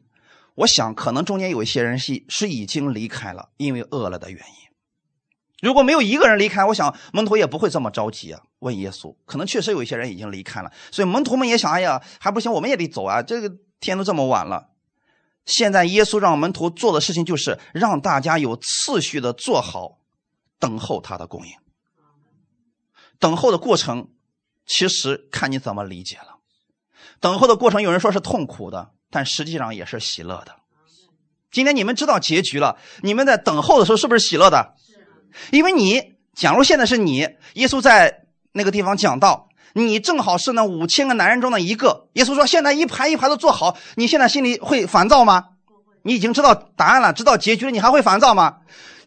[0.55, 4.69] 我想可能中间有一些人是是已经离开了，因为饿了的原因。
[5.61, 8.39] 如果没有一个人离开，我想门徒也不会这么着急啊。
[8.59, 13.21] 问耶稣，可能确实有一些人已经离开了，所以门徒们也想：哎呀，还不行，我们也得走啊！
[13.21, 14.69] 这个天都这么晚了。
[15.45, 19.97] 现在耶稣让门徒做的事情就是让大家有次序的做好，
[20.57, 21.51] 等候他的供应。
[23.21, 24.09] 等候的过程，
[24.65, 26.39] 其实看你怎么理解了。
[27.19, 30.55] 等候的过程，有人说是痛苦的，但实际上也是喜乐的。
[31.51, 34.73] 今天你们知道结局了，你们在等候的时候是不是喜乐的？
[35.51, 37.19] 因为你，假如现在是你，
[37.53, 42.09] 耶稣在那个地方讲道，你正好是那五千个男人中的一个。
[42.13, 45.49] 耶稣说：“现在一排一排的坐好。”你现在心里会烦躁吗？
[46.03, 48.57] 你已经知道答案了，知道结局了，你还会烦躁吗？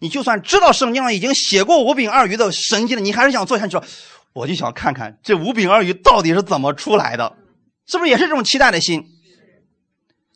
[0.01, 3.85] 你就算知道圣经上已经写过五饼二鱼的神迹了，你还是想坐下去说
[4.35, 7.37] ：“我就想看看这五饼二鱼到底是怎么出来的。”
[7.87, 9.05] 是不是也是这种期待的心？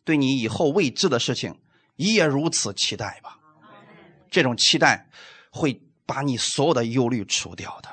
[0.04, 1.54] 对你以后未知的事情，
[1.96, 3.36] 也如此期待吧。
[4.30, 5.08] 这种期待
[5.50, 7.88] 会把你所有的忧虑除掉的。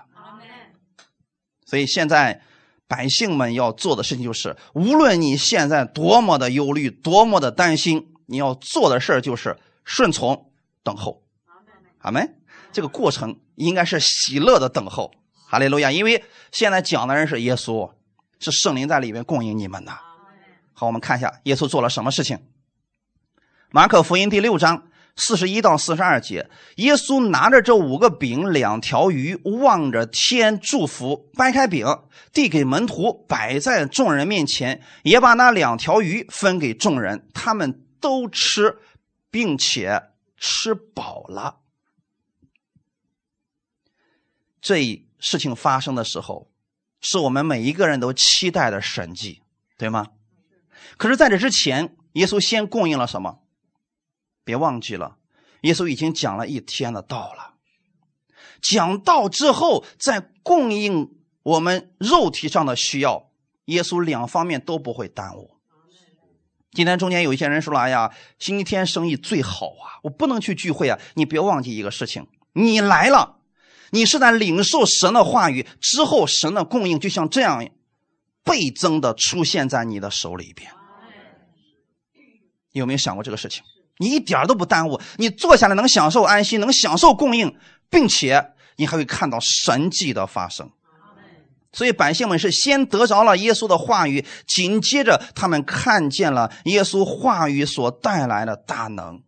[1.65, 2.41] 所以现在
[2.88, 10.51] 百姓们要做的事情就是：无论你现在多么的忧虑，多么的担心，你要做的事儿就是顺从、
[10.83, 11.23] 等候。
[11.99, 12.38] 阿门。
[12.71, 15.11] 这个过程应该是喜乐的等候。
[15.47, 15.91] 哈利路亚！
[15.91, 17.91] 因为现在讲的人是耶稣。
[18.38, 19.91] 是圣灵在里面供应你们的。
[20.73, 22.38] 好，我们看一下耶稣做了什么事情。
[23.71, 31.88] 马可福音第六章四十一到四十二节，耶稣拿着这五个饼两条鱼，望着天祝福，掰开饼
[32.33, 38.77] 递给门徒，摆在众人面前，也把那两条鱼分给众人，他们都吃，
[39.31, 41.61] 并且吃饱了。
[44.61, 46.51] 这事情发生的时候。
[47.01, 49.43] 是我们每一个人都期待的神迹，
[49.77, 50.07] 对吗？
[50.97, 53.43] 可是，在这之前，耶稣先供应了什么？
[54.43, 55.19] 别忘记了，
[55.61, 57.53] 耶稣已经讲了一天的道了。
[58.59, 63.29] 讲道之后，再供应我们肉体上的需要，
[63.65, 65.54] 耶稣两方面都不会耽误。
[66.75, 73.38] 今天中间有一些人说了：“哎呀，星期天生意最好啊，我不能去聚会啊。”你别忘记一个事情，你来了。
[73.91, 77.65] 你是在领受神的话语之后，神的供应就像这样
[78.43, 80.69] 倍增的出现在你的手里边。
[82.73, 83.63] 有没有想过这个事情？
[83.99, 87.55] 你一点都不耽误，你坐下来能享受安息，能享受供应，
[87.89, 90.69] 并且你还会看到神迹的发生。
[91.75, 99.21] 所以百姓们是先得着了耶稣的话语，紧接着他们看见了耶稣话语所带来的大能。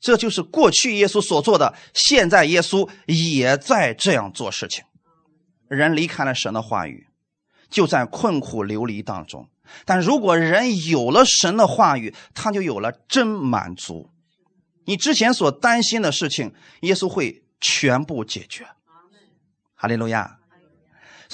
[0.00, 4.84] 这就是过去耶稣所做的，现在耶稣也在这样做事情。
[5.66, 7.08] 人离开了神的话语，
[7.68, 9.48] 就在困苦流离当中；
[9.84, 14.10] 但如果人有了神的话语，他就有了真满足。
[14.84, 18.64] 你之前所担心的事情，耶稣会全部解决。
[19.74, 20.38] 哈利路亚！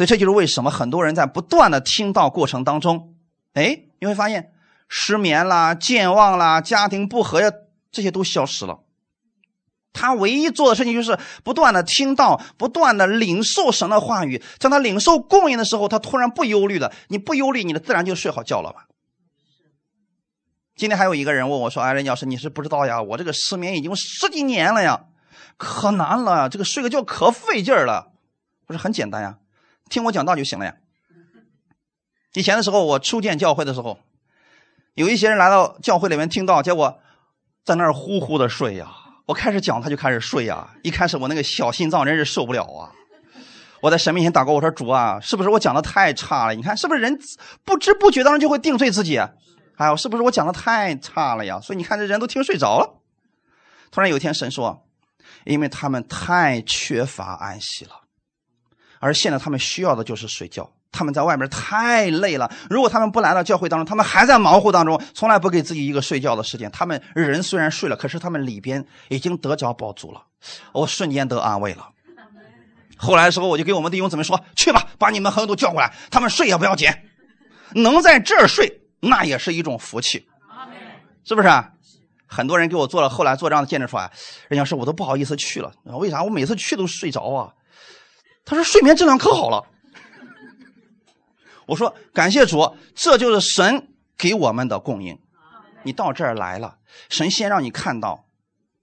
[0.00, 3.16] 所以这就是为什么很多人在不断的听到过程当中，
[3.52, 4.54] 哎，你会发现
[4.88, 7.52] 失眠啦、健忘啦、家庭不和呀，
[7.92, 8.78] 这些都消失了。
[9.92, 14.42] 他唯一做的事情就是不断的听到、不断的领受神的话语。
[14.58, 16.90] 当他领受供应的时候，他突然不忧虑了。
[17.08, 18.86] 你不忧虑，你的自然就睡好觉了吧？
[20.76, 25.04] 今天还有一个人问我说：“哎，任教师，你是不知道呀，我这个失眠已经十几年了呀，
[25.58, 28.12] 可难了，这个睡个觉可费劲了。”
[28.66, 29.36] 我说：“很简单呀，
[29.90, 30.74] 听我讲道就行了呀。”
[32.32, 33.98] 以前的时候，我初见教会的时候，
[34.94, 36.98] 有一些人来到教会里面听到，结果
[37.64, 38.90] 在那儿呼呼的睡呀。
[39.26, 40.70] 我开始讲，他就开始睡呀。
[40.82, 42.90] 一开始我那个小心脏真是受不了啊！
[43.80, 46.54] 我在神面前祷告，我说：“主啊，是不是我讲的太差了？
[46.54, 47.18] 你看，是不是人
[47.64, 49.18] 不知不觉当中就会定罪自己？
[49.76, 51.60] 哎呦，是不是我讲的太差了呀？
[51.60, 53.00] 所以你看，这人都听睡着了。
[53.90, 54.86] 突然有一天，神说
[55.46, 57.92] ：‘因为他们太缺乏安息了，
[59.00, 62.50] 而现在他们需要的就是睡觉。’”他们在外面太累了。
[62.68, 66.68] 如果他们不来到教会当中，他们还在忙活当中，从来不给自己一个睡觉的时间。
[66.72, 70.20] 他们人虽然睡了，可是他们里边已经得着饱足了。
[70.72, 71.88] 我瞬间得安慰了。
[72.96, 76.90] 后来的时候，我就给我们弟兄姊妹说：“去吧，把你们朋友都叫过来，他们睡也不要紧，
[77.72, 80.26] 能在这儿睡，那也是一种福气，
[81.24, 81.48] 是不是？”
[82.26, 84.10] 很多人给我做了，后来做这样的见证说：“啊，
[84.48, 86.20] 人家说我都不好意思去了，为啥？
[86.24, 87.54] 我每次去都睡着啊。”
[88.44, 89.64] 他说：“睡眠质量可好了。”
[91.66, 95.16] 我说感谢主，这就是神给我们的供应。
[95.84, 96.76] 你到这儿来了，
[97.08, 98.26] 神先让你看到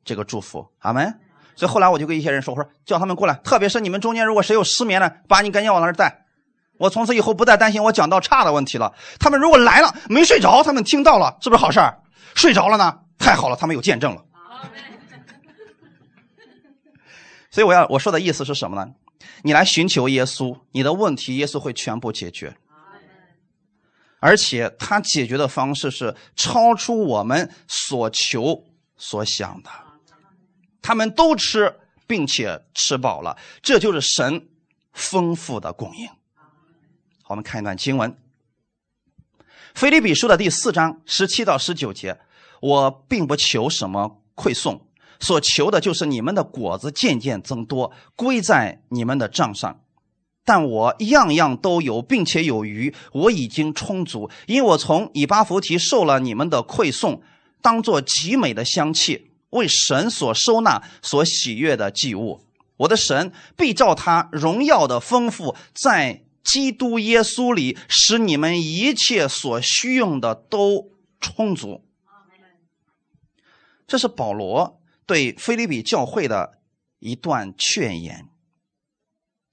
[0.05, 1.19] 这个祝福，阿门。
[1.55, 6.25] 所以后来我就跟一些人说，我说叫他们过来，特别是你们中间如果谁有失眠的，把你赶紧往那儿带。
[6.77, 8.93] 我从此以后不再担心我讲到差的问题了。
[9.19, 11.99] 他们如果来了没睡着，他们听到了，是不是好事儿？
[12.35, 14.23] 睡着了呢，太好了，他们有见证了。
[17.51, 18.93] 所以我要我说的意思是什么呢？
[19.43, 22.55] 你来寻求耶稣，你的问题耶稣会全部解决。
[24.19, 28.65] 而且他解决的方式是超出我们所求
[28.97, 29.69] 所想的。
[30.81, 34.47] 他们都吃，并且吃饱了，这就是神
[34.93, 36.07] 丰富的供应。
[36.07, 38.11] 好，我们看一段经文，
[39.75, 42.19] 《腓立比书》的第四章十七到十九节。
[42.59, 44.86] 我并不求什么馈送，
[45.19, 49.79] 所求的就是你们的果子渐渐增多，归在你们的账上。
[50.45, 57.21] 但我样样都有，并且有余，我已经充足，因为我从以巴弗提受了你们的馈送，
[57.61, 62.39] 当做极美的香气，为神所收纳、所喜悦的祭物。
[62.77, 71.83] 我的神必照他荣耀的丰富，在基督耶稣里，使你们一切所需用的都充足。
[73.85, 74.76] 这是保罗
[75.07, 76.59] 对菲利比教会的
[76.99, 78.29] 一段劝言。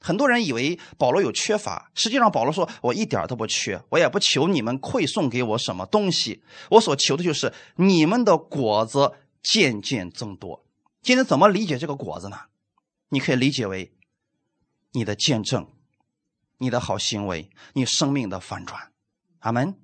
[0.01, 10.67] 很多人以为保罗有缺乏，实际上保罗说：“我一点都不缺，我也不求你们馈送给我什么东西，我所求的就是你们的果子渐渐增多。”
[11.01, 12.38] 今天怎么理解这个果子呢？
[13.09, 13.95] 你可以理解为
[14.93, 15.67] 你的见证、
[16.59, 18.93] 你的好行为、你生命的反转。
[19.38, 19.75] 阿门。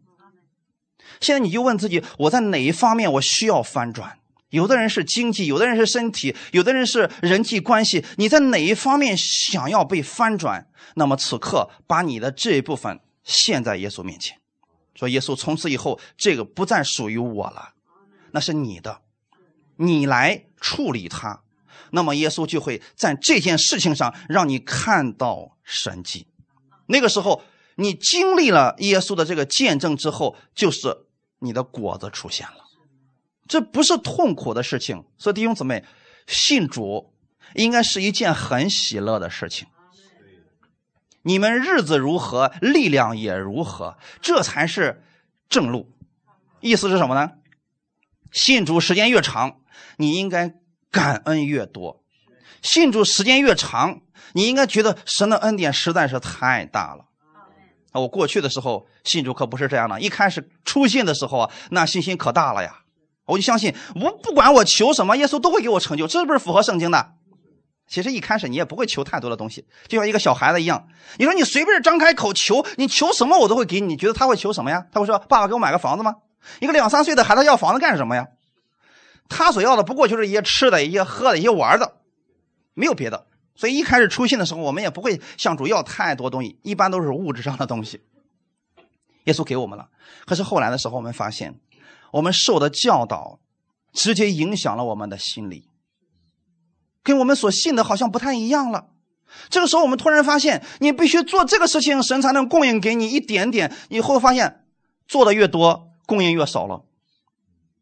[1.21, 4.20] 现在你就问自己：我在哪一方面我需要翻转？
[4.51, 8.05] 有的人是经济，有的人是身体，有的人是人际关系。
[8.17, 10.69] 你在哪一方面想要被翻转？
[10.97, 14.39] 那么此刻把你的这一部分献在耶稣面前，
[14.95, 17.75] 说：“耶稣，从此以后这个不再属于我了，
[18.33, 19.03] 那是你的，
[19.77, 21.43] 你来处理它。
[21.93, 26.27] 那么耶稣就会在这件事情上让你看到神迹。
[26.87, 27.45] 那个时候，
[27.77, 31.07] 你经历了耶稣的这个见证之后，就是
[31.39, 32.65] 你的果子出现了。”
[33.51, 35.85] 这不是痛苦的事情，所以弟兄姊妹，
[36.29, 37.13] 信主
[37.55, 39.67] 应该是一件很喜乐的事情。
[41.23, 45.03] 你们日子如何，力量也如何，这才是
[45.49, 45.91] 正路。
[46.61, 47.33] 意思是什么呢？
[48.31, 49.57] 信主时间越长，
[49.97, 50.55] 你应该
[50.93, 52.05] 感恩越多；
[52.63, 54.03] 信主时间越长，
[54.33, 57.07] 你应该觉得神的恩典实在是太大了。
[57.91, 62.80] 啊我过去的时候信主可不是这样的，一开始初信的时候啊，那信心可大了呀。
[63.31, 67.13] 我就相信，我不管我求什么，耶稣都会给我成就，这是不是符合圣经的？
[67.87, 70.87] 其实一开始你也不会求太多的东西，就像一个小孩子一样。
[71.19, 73.89] 你说你随便张开口求，你求什么我都会给你。
[73.89, 74.87] 你觉得他会求什么呀？
[74.93, 76.15] 他会说：“爸爸给我买个房子吗？”
[76.61, 78.29] 一个两三岁的孩子要房子干什么呀？
[79.29, 81.97] 他所要的不过就是一些吃的、一些喝的、一些玩的，
[82.75, 83.27] 没有别的。
[83.57, 88.01] 所以一开始出信的时候，我们也不会向主要太多东西，一般都是物质上的东西。
[89.25, 89.89] 耶稣给我们了，
[90.27, 91.61] 可是后来的时候，我们发现，
[92.13, 93.41] 我们受的教导，
[93.93, 95.69] 直接影响了我们的心理，
[97.03, 98.89] 跟我们所信的好像不太一样了。
[99.49, 103.73] 这个时候，我们突然发现，你必须做这个事情，神才能供应给你一点点。
[103.89, 104.65] 以后发现，
[105.07, 106.85] 做的越多，供应越少了。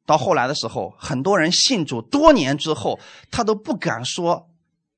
[0.04, 2.98] 到后来的时候，很多人信主多年之后，
[3.30, 4.48] 他都不敢说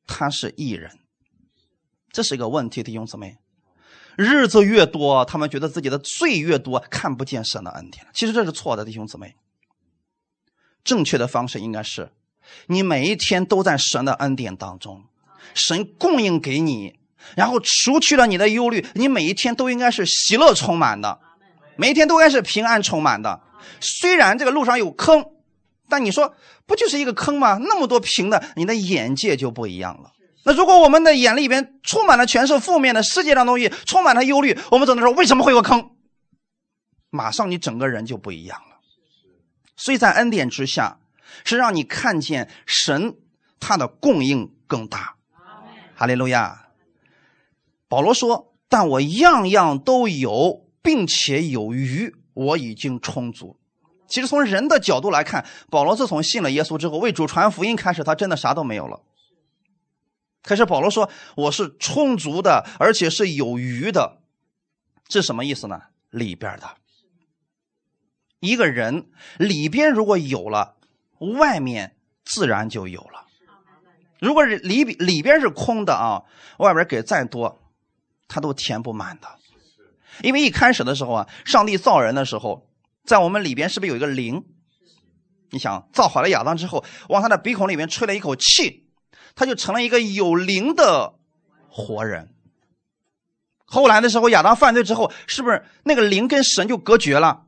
[0.07, 0.99] 他是艺人，
[2.13, 3.40] 这是一个问题，弟兄姊妹。
[4.21, 8.07] 日子越多，他们觉得自己的罪越多，看不见神的恩典。
[8.13, 9.35] 其实这是错的，弟兄姊妹。
[10.85, 12.11] 正确的方式应该是，
[12.67, 15.05] 你每一天都在神的恩典当中。
[15.55, 16.99] 神供应给你，
[17.35, 21.19] 然后除去了你的忧虑，你每一天都应该是喜乐充满的，
[21.77, 23.41] 每一天都该是平安充满的。
[23.81, 25.25] 虽然这个路上有坑，
[25.89, 26.35] 但你说
[26.67, 27.57] 不就是一个坑吗？
[27.57, 30.13] 那么多平的，你的眼界就不一样了。
[30.43, 35.91] 那如果我们的眼里边充满了全是负面的世界上东西，充满了忧虑，我们只能说为什么会有坑？
[37.11, 38.79] 马上你整个人就不一样了。
[39.77, 40.99] 所以在恩典之下，
[41.45, 43.17] 是让你看见神
[43.59, 45.17] 他的供应更大。
[45.95, 46.69] 哈利路亚。
[47.89, 53.59] 保罗说：“但我样样都有，并且有余，我已经充足。”
[54.07, 59.01] 其实从人的角度来看，保罗自从信了耶稣之后，为主传福音开始，他真的啥都没有了。
[60.43, 64.21] 可是保罗说：“我是充足的，而且是有余的。”
[65.07, 65.81] 这什么意思呢？
[66.11, 66.77] 里边的
[68.41, 70.77] 一个人里边如果有了，
[71.39, 73.27] 外面自然就有了。
[74.19, 76.23] 如果是里里边是空的啊，
[76.59, 77.63] 外边给再多，
[78.29, 79.29] 他都填不满的。
[80.23, 82.69] 因为一开始的时候啊，上帝造人的时候，
[83.05, 84.45] 在我们里边是不是有一个灵？
[85.51, 88.90] 你想造好了亚当之后，往他的鼻孔里面吹了一口气，
[89.35, 91.15] 他就成了一个有灵的
[91.69, 92.29] 活人。
[93.65, 97.43] 后来的时候，亚当犯罪之后，是不是那个灵跟神就隔绝了？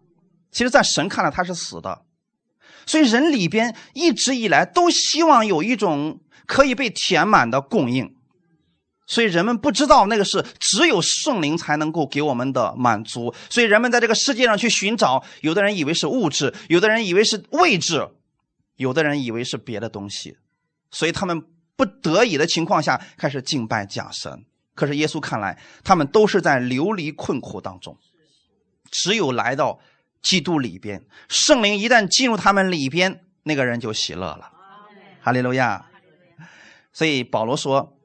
[0.51, 2.03] 其实，在神看来他是死的，
[2.87, 6.21] 所以人里边一直以来都希望有一种。
[6.45, 8.15] 可以被填满的供应，
[9.07, 13.33] 所以人们不知道那个是只有圣灵才能够给我们的满足。
[13.49, 18.07] 所以人们在这个世界上去寻找，有的人以为是物质，有的人以为是位置，
[18.77, 20.37] 有的人以为是别的东西，
[20.91, 21.43] 所以他们
[21.83, 24.45] 不得已的情况下开始敬拜假神。
[24.77, 27.99] 可是耶稣看来，他们都是在流离困苦当中，
[28.89, 29.81] 只有来到
[30.23, 34.53] 基督里边，圣灵一旦进入他们里边，那个人就喜乐了。
[35.21, 35.87] 哈利路亚。
[36.93, 37.97] 所以保罗说：“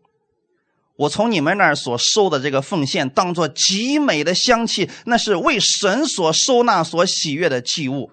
[0.98, 8.12] 我从你们那儿所收的这个奉献，当作极美的香气，那是为神所收纳、所喜悦的祭物。”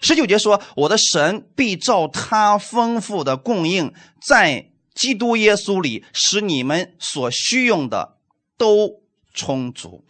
[0.00, 8.16] 十九节说：“我的神必照他丰富的供应，在基督耶稣里，使你们所需用的
[8.56, 10.04] 都充足。”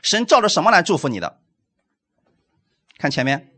[0.00, 1.40] 神照着什么来祝福你的？
[2.96, 3.52] 看前面，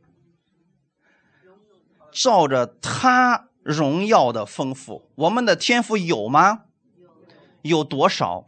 [2.11, 3.51] 照着他。
[3.65, 6.65] 荣耀的丰富，我们的天赋有吗？
[7.63, 8.45] 有多少？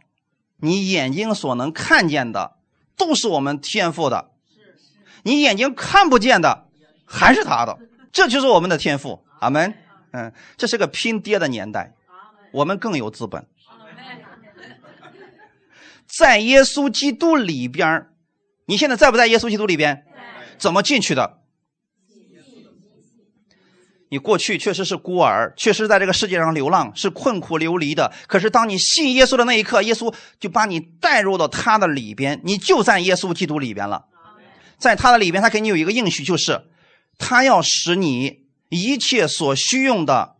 [0.57, 2.57] 你眼睛所能看见的，
[2.95, 4.29] 都是我们天赋的；
[5.23, 6.67] 你眼睛看不见的，
[7.03, 7.79] 还是他的。
[8.11, 9.25] 这就是我们的天赋。
[9.39, 9.73] 阿门。
[10.11, 11.93] 嗯，这是个拼爹的年代，
[12.51, 13.45] 我们更有资本。
[16.07, 18.07] 在耶稣基督里边
[18.65, 20.05] 你现在在不在耶稣基督里边？
[20.57, 21.39] 怎么进去的？
[24.09, 28.13] 你过去确实是孤儿，确实在这个世界上流浪，是困苦流离的。
[28.25, 34.05] 可是当你信耶稣的那一刻，耶稣就把你带入到他的里边，你就在耶稣基督里边了。
[34.77, 36.69] 在他的里边，他给你有一个应许，就是
[37.17, 40.35] 他要使你一切所需用的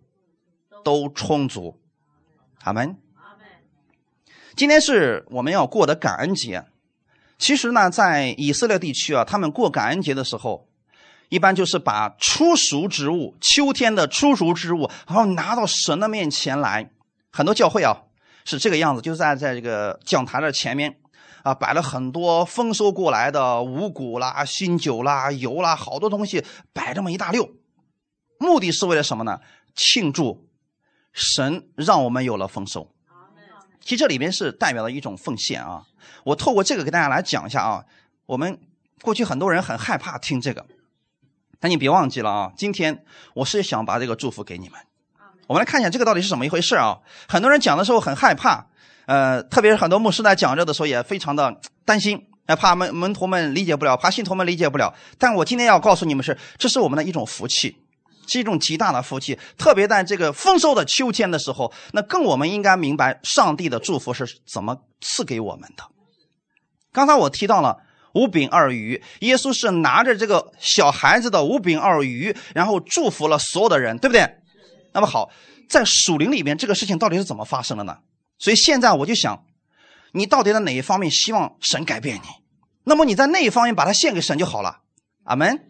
[0.83, 1.79] 都充足。
[2.63, 2.97] 阿门。
[4.55, 6.65] 今天是我们要过的感恩节。
[7.37, 10.67] 其实呢，在以色列地区啊，他们过感恩节的时候。
[11.29, 16.89] 一般就是把初熟之物，秋天的初熟之物，然后拿到神的面前来。
[17.33, 18.03] 很多教会啊
[18.45, 20.97] 是这个样子，就在在这个讲台的前面
[21.43, 27.49] 啊摆了很多丰收过来的五谷啦、新酒啦、油啦，好多东西摆这么一大溜，
[28.39, 29.39] 目的是为了什么呢？
[29.75, 30.47] 庆祝
[31.13, 32.91] 神让我们有了丰收。
[33.81, 35.83] 其实这里边是代表了一种奉献啊。
[36.23, 37.83] 我透过这个给大家来讲一下啊。
[38.25, 38.59] 我们
[39.01, 40.65] 过去很多人很害怕听这个。
[41.59, 42.51] 但你别忘记了啊！
[42.55, 44.79] 今天我是想把这个祝福给你们。
[45.47, 46.99] 我们来看一下这个到底是怎么一回事啊？
[47.27, 48.67] 很多人讲的时候很害怕，
[49.07, 52.27] 呃，特别是很多牧师在讲这的时候也非常的担心，
[52.59, 54.93] 怕门门徒们理解不了，怕信徒们理解不了。
[55.17, 57.75] 但我今天要告诉你们是，这是我们的一种福气，
[58.27, 59.39] 是一种极大的福气。
[59.57, 65.83] 特别在这个丰收的秋天的时候，那更我们应该明白上帝的祝福是怎么赐给我们的。
[66.91, 67.77] 刚才我提到了
[68.13, 74.27] 五饼二鱼，耶稣是拿着这个小孩子的五饼二鱼，然后祝福了所有的人，对不对？
[74.93, 75.29] 那么好，
[75.69, 77.97] 在属灵里面，这个事情到底是怎么发生的呢？
[78.39, 79.43] 所以现在我就想，
[80.13, 82.27] 你到底在哪一方面希望神改变你？
[82.85, 84.79] 那么你在那一方面把它献给神就好了。
[85.25, 85.66] 阿门。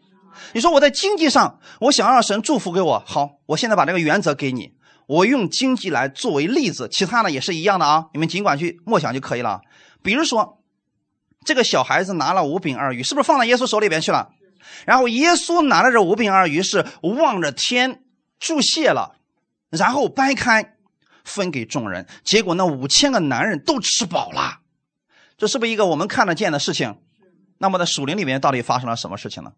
[0.54, 4.74] 你说我在经济上，我想让神祝福给我，好，我现在把这个原则给你，
[5.08, 9.62] 我用经济来作为例子，其他的也是一样的啊，你们尽管去默想就可以了。
[10.02, 10.62] 比如说，
[11.46, 14.30] 这个小孩子拿了五饼二鱼，是不是放到耶稣手里边去了？
[14.86, 18.04] 然后耶稣拿着这五饼二鱼是望着天
[18.40, 19.16] 祝谢了，
[19.70, 20.76] 然后掰开
[21.24, 24.60] 分给众人，结果那五千个男人都吃饱了，
[25.38, 26.98] 这是不是一个我们看得见的事情？
[27.60, 29.52] 那么在属灵里面到底发生了什么事情呢？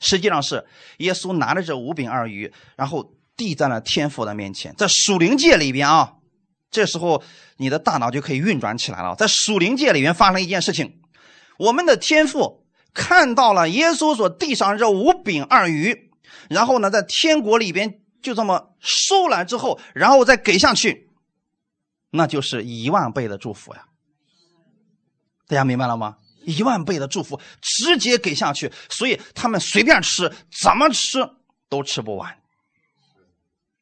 [0.00, 0.66] 实际上是
[0.98, 4.74] 耶稣拿着这五饼二鱼，然后递在了天父的面前。
[4.76, 6.14] 在属灵界里边啊，
[6.70, 7.22] 这时候
[7.58, 9.14] 你的大脑就可以运转起来了。
[9.14, 11.00] 在属灵界里面发生一件事情，
[11.58, 16.10] 我们的天父看到了耶稣所递上这五饼二鱼，
[16.48, 21.10] 然后呢，在天国里边就这么收来之后，然后再给下去，
[22.10, 23.84] 那就是一万倍的祝福呀！
[25.46, 26.16] 大家明白了吗？
[26.44, 30.32] 一万倍的祝福直接给下去，所以他们随便吃，
[30.62, 31.18] 怎么吃
[31.68, 32.38] 都吃不完。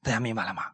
[0.02, 0.64] 大家明白了吗？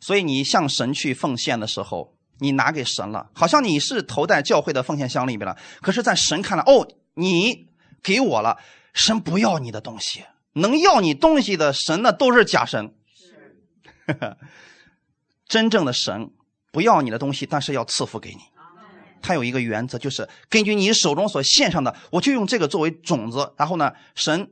[0.00, 5.56] 所以你向神去奉献的时候，你拿给神了，好像你是投在教会的奉献箱里面了。
[5.80, 7.68] 可是，在神看来，哦，你
[8.02, 8.58] 给我了，
[8.92, 12.94] 神不要你的东西，能要你东西的神那，都是假神。
[15.48, 16.30] 真正的神
[16.70, 18.40] 不要你的东西，但是要赐福给你。
[19.24, 24.50] 他有一个原则，就是根据你手中所献上的，我就用这个作为种子，然后呢，神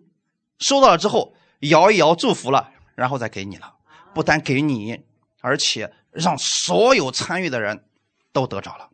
[0.59, 3.75] 收到了之后摇一摇，祝福了，然后再给你了。
[4.14, 5.01] 不但给你，
[5.43, 7.85] 而且让所有参与的人
[8.33, 8.89] 都得着了。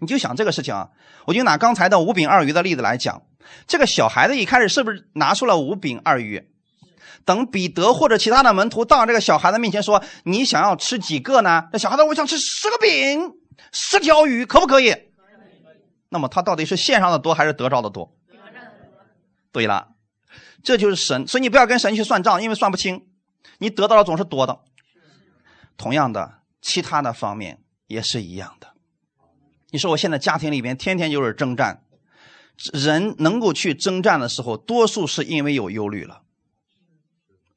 [0.00, 0.90] 你就想这个事情啊，
[1.24, 3.22] 我就拿刚才的五饼二鱼的例子来讲，
[3.66, 6.46] 这个小孩子一开始是不是拿出了五饼二鱼？
[7.24, 13.32] 等彼得或者其他的门徒到这个小孩子面前说：“你想要吃几个呢？”这小孩子我想吃十个饼。
[13.72, 14.94] 十条鱼可不可以？
[16.08, 18.16] 那么他到底是献上的多还是得着的多？
[19.50, 19.88] 对了，
[20.62, 23.06] 这就是神，所以你不要跟神去算账，因为算不清。
[23.58, 24.60] 你得到的总是多的。
[25.76, 28.74] 同样的，其他的方面也是一样的。
[29.70, 31.82] 你说我现在家庭里边天天就是征战，
[32.72, 36.22] 人能够去征战的时候，多数是因为有忧虑了。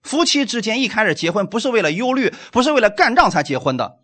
[0.02, 4.00] 夫妻之间一开始结婚不是为了忧虑，不是为了干仗才结婚的。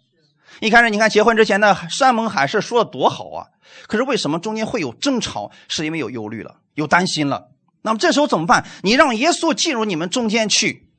[0.59, 3.47] 一开始你看结婚之前的山盟海誓说的多好啊，
[3.87, 5.51] 可是为什么中间会有争吵？
[5.67, 7.49] 是因为有忧虑了，有担心了。
[7.81, 8.65] 那么这时候怎么办？
[8.83, 10.89] 你让耶稣进入你们中间去。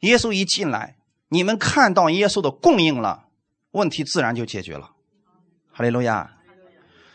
[0.00, 0.96] 耶稣一进来，
[1.28, 3.26] 你们看到耶稣的供应了，
[3.72, 4.92] 问题自然就解决了。
[5.70, 6.30] 哈利路亚。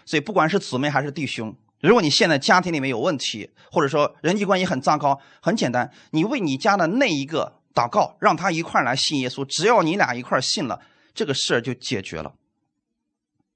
[0.05, 9.45] 所以不管是姊妹还是弟兄，如果你现在家庭里面有问题，或者说人际关系很糟糕，很简单，你为你家的那一个祷告，让他一块来信耶稣。
[9.45, 10.81] 只要你俩一块信了。
[11.19, 12.33] 这个事儿就解决了。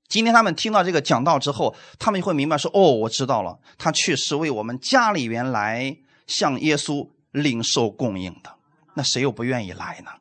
[0.10, 5.96] 今天他们听到这个讲道之后，他们就会明白说：“哦，我知道了，他确实为我们家里边来
[6.28, 8.54] 向耶稣领受供应的。
[8.96, 10.12] 那谁又不愿意来呢？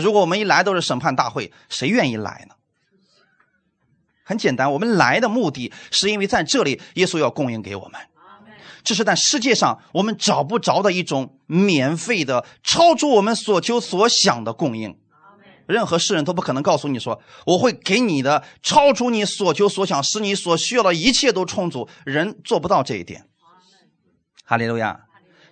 [0.00, 2.54] 如果我们一来都是审判大会，谁愿意来呢？
[4.24, 8.00] 很简单，我们来的目的是因为在这里，耶稣要供应给我们。
[8.82, 14.98] 这是在世界上我们找不着的一种免费的、超出我们所求所想的供应。”
[15.68, 21.88] 任何世人都不可能告诉你说我会给你的超出你所求所想，使你所需要的一切都充足。
[22.04, 23.28] 人做不到这一点。
[24.44, 25.02] 哈利路亚。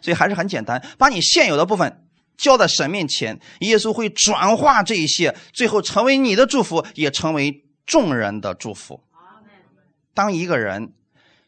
[0.03, 2.07] 所以还是很简单，把你现有的部分
[2.37, 9.01] 交在神面前，耶稣会转化这一些，最后成为你的祝福，也成为众人的祝福。
[10.15, 10.93] 当一个人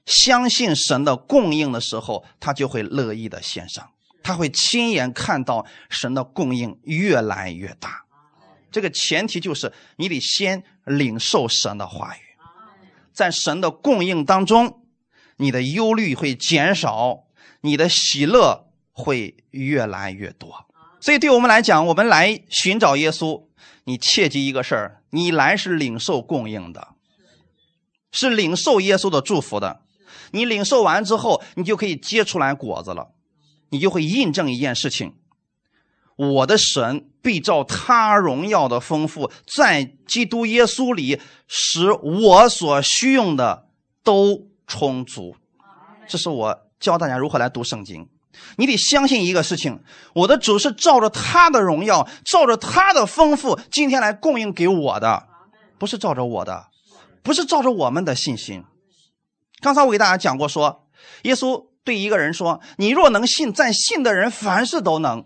[0.07, 3.91] 相信神的供应的时候，他就会乐意的献上，
[4.25, 8.07] 他会亲眼看到神的供应越来越大。
[8.71, 12.21] 这个前提就是你得先领受神的话语，
[13.12, 14.83] 在神的供应当中，
[15.37, 17.25] 你的忧虑会减少，
[17.62, 20.66] 你的喜乐会越来越多。
[21.01, 23.45] 所以，对我们来讲，我们来寻找耶稣，
[23.85, 26.89] 你切记一个事儿：你来是领受供应的，
[28.11, 29.83] 是领受耶稣的祝福的。
[30.33, 33.12] 你领受完之后，你就可以结出来果子了，
[33.71, 35.14] 你就会印证一件事情。
[36.19, 43.69] 我的神必照他荣耀的丰富，在基督耶稣里，使我所需用的
[44.03, 45.37] 都充足。
[46.09, 48.09] 这是我教大家如何来读圣经。
[48.57, 49.81] 你得相信一个事情：
[50.12, 55.29] 我的主是照着他的荣耀，照着他的丰富，今天来供应给我的，
[55.79, 56.66] 不是照着我的，
[57.23, 58.64] 不是照着我们的信心。
[59.61, 60.89] 刚才我给大家讲过，说
[61.23, 65.25] 耶稣对一个人说：“你若能信，在信的人凡事都能。”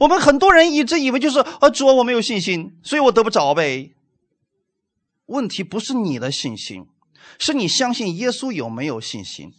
[0.00, 3.92] 我们很多人一直以为就是啊，主我没有信心，所以我得不着呗。
[5.26, 6.86] 问题不是你的信心，
[7.38, 9.52] 是你相信耶稣有没有信心？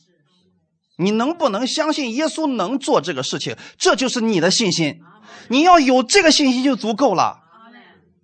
[0.98, 3.56] 你能不能相信耶稣能做这个事情？
[3.78, 5.02] 这就是你的信心。
[5.50, 7.40] 你要有这个信心就足够了。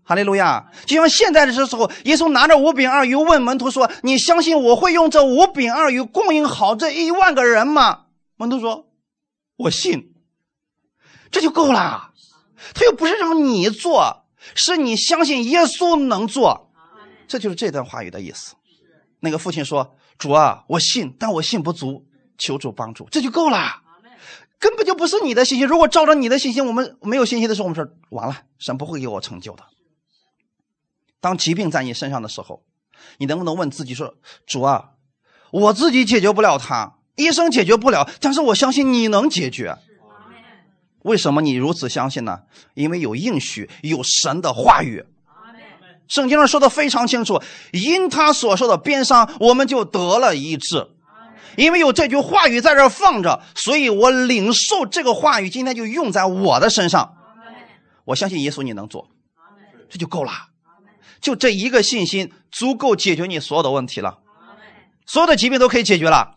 [0.04, 0.72] 哈利路亚！
[0.86, 8.06] 就像现在的这时候，耶稣拿着五饼二鱼问门徒说：“你相信我会用这五饼二鱼供应好这一万个人吗？”
[8.38, 8.88] 门徒说
[9.58, 10.09] ：“我信。”
[11.32, 12.11] 这就够了。
[12.73, 14.25] 他又不是让你做，
[14.55, 16.71] 是你相信耶稣能做。
[17.27, 18.55] 这就是这段话语的意思。
[19.19, 22.05] 那个父亲说：“主啊，我信，但我信不足。”
[22.41, 23.82] 求助帮助，这就够了，
[24.59, 25.67] 根本就不是你的信心。
[25.67, 29.63] 如果照着你的信心，我们没有信心的时候，我们说完了，神不会给我成就的。
[31.19, 32.63] 当疾病在你身上的时候，
[33.17, 34.15] 你能不能问自己说
[34.47, 34.91] ：“主啊，
[35.51, 39.77] 我自己解决不了它，医生解决不了，但是我相信你能解决。”
[41.04, 42.39] 为什么你如此相信呢？
[42.74, 45.06] 因为有应许，有神的话语。
[46.08, 47.41] 圣经上说的非常清楚
[47.72, 50.88] ：“因他所受的鞭伤，我们就得了医治。”
[51.56, 57.16] 因为有这句话语在这放着，所以我领受这个话语，今天就用在我的身上。
[58.06, 59.08] 我相信耶稣，你能做，
[59.89, 60.32] 这就够了。
[61.22, 64.20] 就这一个信心，足够解决你所有的问题了。
[65.06, 66.36] 所有的疾病都可以解决了。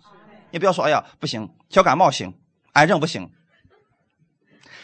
[0.50, 2.34] 你不要说，哎呀，不行，小感冒行，
[2.72, 3.30] 癌症不行。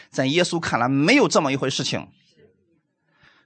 [0.09, 2.07] 在耶稣看来，没有这么一回事情。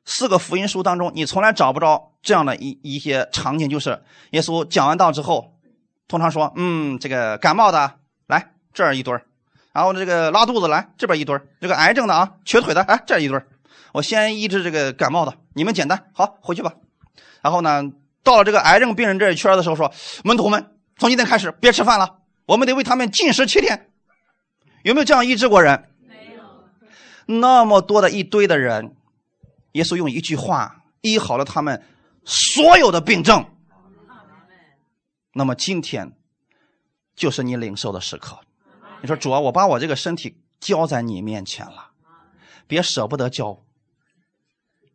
[0.06, 5.52] 四个福音书当中，你从来找不着这样的一一些场景，就是耶稣讲完道之后。
[6.06, 7.96] 通常说，嗯，这个感冒的
[8.28, 9.26] 来这儿一堆儿
[9.72, 13.48] 然后这个拉肚子来这边一堆儿这个癌症的啊，瘸腿的哎这一堆儿
[13.94, 16.74] 我先医治这个感冒的，你们简单好回去吧。
[17.42, 17.82] 然后呢，
[18.22, 19.92] 到了这个癌症病人这一圈的时候，说
[20.24, 23.90] 门徒们从今天开始别吃饭了，我们得为他们禁食七天。
[24.84, 25.90] 有没有这样医治过人？
[27.26, 28.96] 那么多的一堆的人，
[29.74, 31.84] 耶稣用一句话医好了他们
[32.26, 33.46] 所有的病症。
[35.34, 36.14] 那么今天，
[37.16, 38.40] 就是你领受的时刻。
[39.02, 41.92] 你说主啊，我把我这个身体交在你面前了，
[42.68, 43.60] 别舍不得交。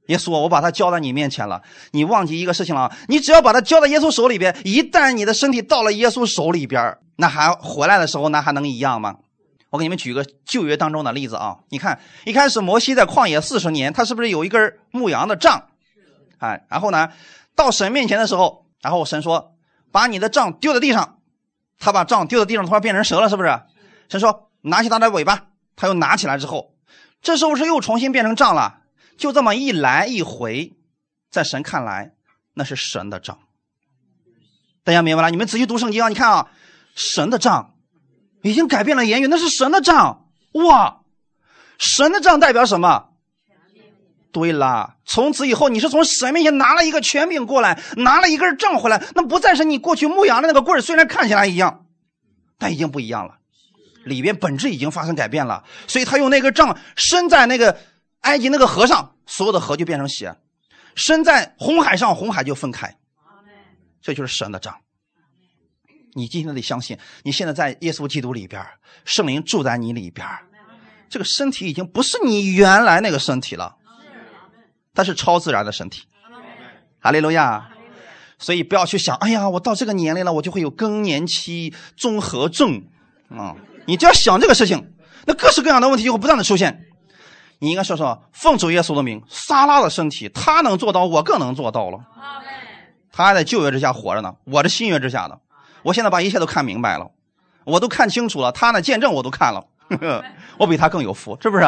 [0.07, 1.62] 耶稣，我把它交在你面前了。
[1.91, 9.18] 你忘记一个事情了，你只要把它交在耶稣手里边，一旦你的身体到了耶稣手里边，那还回来的时候，那还能一样吗？
[9.70, 15.68] 我给你们举个旧约当中的例子啊，你看一开始摩西在旷野四十年，他是不是有一根牧羊的杖？
[16.38, 17.12] 哎，然后呢，
[17.54, 19.54] 到神面前的时候，然后神说。
[19.90, 21.18] 把你的杖丢在地上，
[21.78, 23.58] 他把杖丢在地上，突然变成蛇了，是不是？
[24.10, 25.46] 神说：“拿起他的尾巴。”
[25.76, 26.74] 他又拿起来之后，
[27.22, 28.82] 这时候是又重新变成杖了。
[29.16, 30.76] 就这么一来一回，
[31.30, 32.12] 在神看来，
[32.52, 33.38] 那是神的杖。
[34.84, 35.30] 大家明白了？
[35.30, 36.10] 你们仔细读圣经啊！
[36.10, 36.50] 你看啊，
[36.94, 37.74] 神的杖
[38.43, 40.26] 已经改变了言语，那是神的杖。
[40.53, 41.01] 哇，
[41.78, 43.07] 神的杖代表什么？
[44.30, 51.86] 对了，从此以后你是从神面前拿了一个权柄过来，拿了一根杖回来，那不再是你过去牧羊的那个棍虽然看起来一样，
[52.59, 53.39] 但已经不一样了，
[54.05, 55.64] 里边本质已经发生改变了。
[55.86, 57.78] 所以他用那个杖伸在那个
[58.20, 60.30] 埃及那个河上，所有的河就变成血；
[60.95, 62.97] 伸在红海上，红海就分开。
[64.03, 64.76] 这就是神的杖。
[66.18, 68.60] 你今天得相信，你现在在耶稣基督里边，
[69.04, 70.26] 圣灵住在你里边，
[71.08, 73.76] 这个身体已经不是你原来那个身体了。
[74.92, 76.02] 它是超自然的身体，
[76.98, 77.68] 哈利路亚。
[78.40, 82.84] 所以不要去想，哎呀，我到这个年龄了，我就会有更年期综合症
[83.30, 83.56] 啊！
[83.86, 84.92] 你只要想这个事情，
[85.26, 86.86] 那各式各样的问题就会不断的出现。
[87.58, 91.98] 你应该说说，奉主耶稣的名，撒拉的身体，他能做到，我更能做到了。
[93.10, 95.40] 他还在旧约之下活着呢，我的新约之下的。
[95.83, 97.11] 我现在把一切都看明白了，
[97.64, 98.53] 我都看清楚了。
[98.53, 100.24] 他呢，见证我都看了，呵 呵
[100.59, 101.64] 我比他更有福，是不是？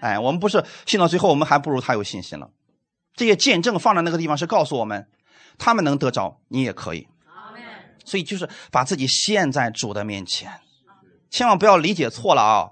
[0.00, 2.50] 哎，我们不是信到最后，我们还不如他有信心了。
[3.14, 5.06] 这些见证放在那个地方是告诉我们，
[5.56, 7.08] 他们能得着，你也可以。
[8.04, 10.52] 所以就是把自己献在主的面前，
[11.30, 12.68] 千万不要理解错了啊！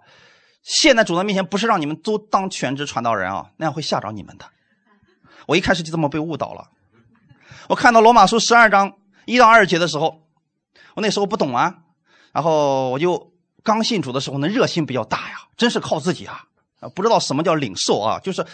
[0.62, 4.44] 献在主的面前不是让你们都当全职传道人啊，那样会吓着你们的。
[5.46, 6.68] 我一开始就这么被误导了。
[7.68, 8.92] 我看到罗马书十二章
[9.24, 10.21] 一到二节的时候，
[10.94, 11.74] 我那时候不懂啊，
[12.32, 13.32] 然后我就
[13.62, 16.44] 刚信主的时候，那热心比较大呀，真是靠自己啊，
[16.94, 18.46] 不知道什么叫领受啊，就是。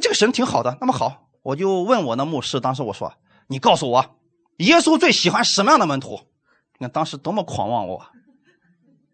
[0.00, 0.78] 这个神挺好的。
[0.80, 3.12] 那么好，我就问我那牧师，当时我说
[3.48, 4.20] ：“你告诉我，
[4.58, 6.20] 耶稣最喜欢什么样的门徒？”
[6.78, 8.06] 你看当时多么狂妄我！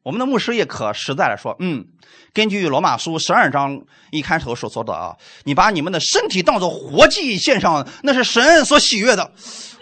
[0.03, 1.87] 我们的牧师也可实在了，说，嗯，
[2.35, 9.33] 根据罗马书十二章一开头所说的啊，你把你们的身体当做活祭献上，那是神所喜悦的。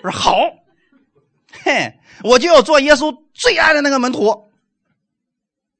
[0.05, 0.37] 我说好，
[1.65, 1.93] 嘿，
[2.23, 4.51] 我就要做耶稣最爱的那个门徒。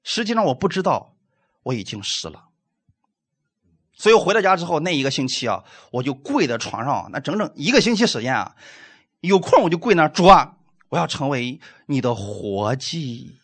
[0.03, 1.15] 实际上我不知道
[1.63, 2.49] 我已经死了，
[3.95, 8.55] 所以我回到家之后那一个星期啊，我就跪在床上，那整整一个星期时间啊，
[9.21, 10.57] 有空我就跪那主啊，
[10.91, 13.37] 我要成为你的活祭。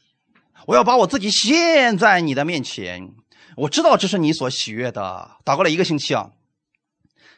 [0.67, 3.15] 我要把我自己献在你的面前，
[3.57, 5.31] 我知道这是你所喜悦的。
[5.45, 6.31] 祷告了一个星期啊，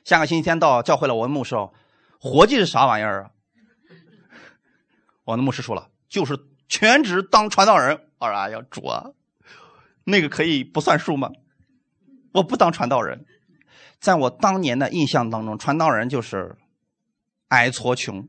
[0.05, 1.55] 下个星期天到教会了，我问牧师
[2.19, 3.31] ：“活祭是啥玩意儿啊？”
[5.25, 9.11] 我的牧师说了：“就是全职当传道人。”我说：“哎呀，主啊，
[10.05, 11.31] 那个可以不算数吗？
[12.33, 13.25] 我不当传道人。
[14.01, 16.57] 在我当年的印象当中，传道人就是
[17.49, 18.29] 矮矬穷，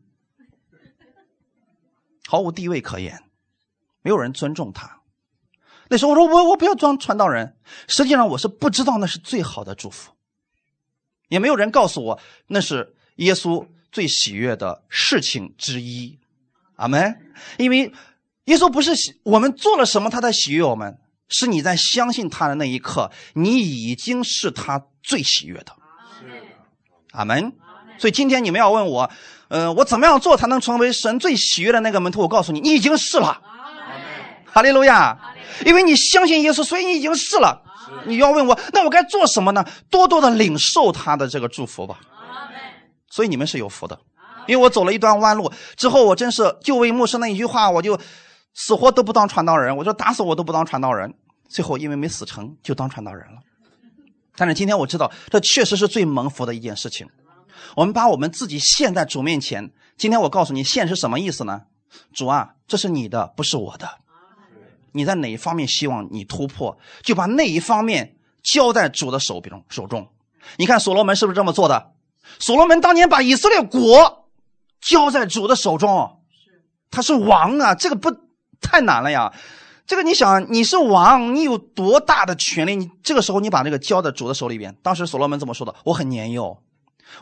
[2.28, 3.24] 毫无地位可言。”
[4.06, 5.02] 没有人尊重他。
[5.88, 7.56] 那时候我说我我不要装传道人，
[7.88, 10.12] 实际上我是不知道那是最好的祝福，
[11.30, 16.20] 也没有人告诉我那是耶稣最喜悦的事情之一。
[16.84, 17.16] 阿门。
[17.58, 17.92] 因为
[18.46, 18.92] 耶稣不是
[19.24, 20.98] 我们做了什么他才喜悦我们，
[21.30, 25.74] 是你在相信他的那一刻，你已经是他最喜悦的。
[27.14, 27.54] 阿门。
[27.98, 29.10] 所以今天你们要问我，
[29.48, 32.22] 呃，我怎么样做才能成为神最喜悦的那个门徒？
[32.22, 33.40] 我告诉你，你已经是了。
[34.46, 35.18] 哈利路亚！
[35.66, 37.62] 因为你相信耶稣，所以你已经是了。
[38.06, 39.66] 你要问我，那我该做什么呢？
[39.90, 42.00] 多多的领受他的这个祝福吧。
[43.10, 43.98] 所以你们是有福的，
[44.48, 48.00] 因为我走了一段弯路之后，我真是就为牧师那一句话，我就
[48.54, 49.76] 死活都不当传道人。
[49.76, 51.14] 我说打死我都不当传道人。
[51.50, 53.40] 最后因为没死成就当传道人了。
[54.36, 57.08] 但是今天我知道，这确实是最蒙福的一件事情。
[57.76, 59.72] 我们把我们自己献在主面前。
[59.96, 61.62] 今天我告诉你，献是什么意思呢？
[62.12, 63.88] 主啊，这是你的，不是我的。
[64.94, 70.08] 你在哪一方面希望你突破，就把那一方面交在主的手中手中。
[70.58, 71.92] 你看所罗门是不是这么做的？
[72.40, 74.23] 所罗门当年把以色列国
[74.84, 76.22] 交在主的手中，
[76.92, 78.12] 他是王啊，这个不
[78.62, 79.34] 太难了呀。
[79.86, 82.76] 这个你想，你是王，你有多大的权利？
[82.76, 84.76] 你这个时候你把这个交在主的手里边。
[84.82, 85.74] 当时所罗门怎么说的？
[85.86, 86.62] 我很年幼，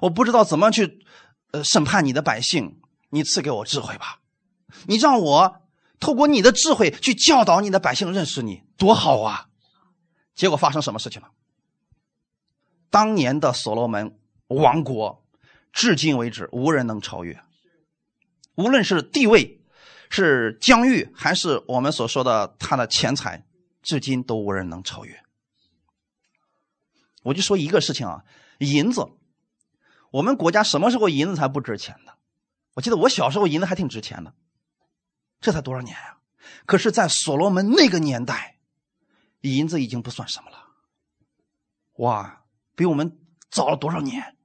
[0.01, 0.99] 我不知道怎么去
[1.51, 4.19] 呃审判你的百姓，你赐给我智慧吧，
[4.87, 5.57] 你让我。
[5.99, 9.45] 透过你的智慧去教导你的百姓认识你，多好啊！
[10.33, 11.27] 结果发生什么事情了？
[12.89, 15.23] 当年的所罗门王国，
[15.71, 17.39] 至今为止无人能超越。
[18.55, 19.63] 无论是地位、
[20.09, 23.45] 是疆域，还是我们所说的他的钱财，
[23.81, 25.23] 至今都无人能超越。
[27.23, 28.23] 我就说一个事情啊，
[28.59, 29.07] 银子，
[30.11, 32.17] 我们国家什么时候银子才不值钱的？
[32.73, 34.33] 我记得我小时候银子还挺值钱的。
[35.39, 36.19] 这才多少年呀！
[36.65, 38.59] 可是，在所罗门那个年代，
[39.41, 40.67] 银子已经不算什么了。
[41.97, 42.45] 哇，
[42.75, 44.37] 比我们早了多少年？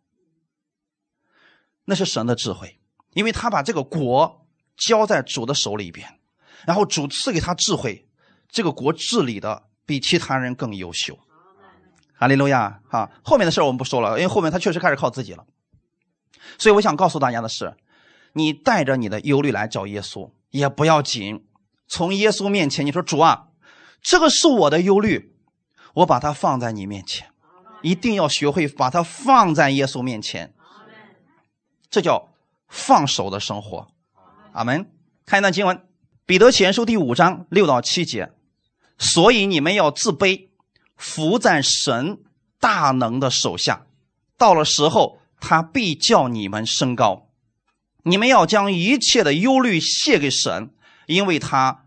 [1.84, 2.75] 那是神的智慧，
[3.16, 4.46] 因为他把这个国
[4.76, 6.06] 交在主的手里边，
[6.66, 8.06] 然后主赐给他智慧，
[8.50, 11.18] 这个国治理的比其他人更优秀。
[12.14, 12.82] 哈利路亚！
[12.86, 15.46] 哈，后面的事我们不说了，因为后面他确实开始靠自己了。
[16.58, 17.74] 所以，我想告诉大家的是，
[18.34, 20.30] 你带着你的忧虑来找耶稣。
[20.50, 21.46] 也不要紧，
[21.88, 23.48] 从耶稣面前，你说主啊，
[24.02, 25.34] 这个是我的忧虑，
[25.94, 27.28] 我把它放在你面前，
[27.80, 30.54] 一定要学会把它放在耶稣面前，
[31.90, 32.28] 这叫
[32.68, 33.88] 放手的生活。
[34.52, 34.90] 阿门。
[35.24, 35.76] 看一段经文，
[36.24, 38.30] 《彼得前书》第五章六到七节，
[38.96, 40.48] 所以你们要自卑，
[40.96, 42.20] 伏在神
[42.60, 43.86] 大能的手下，
[44.38, 47.28] 到了时候，他必叫你们升高。
[48.04, 50.70] 你们要将一切的忧虑卸给神，
[51.06, 51.86] 因为他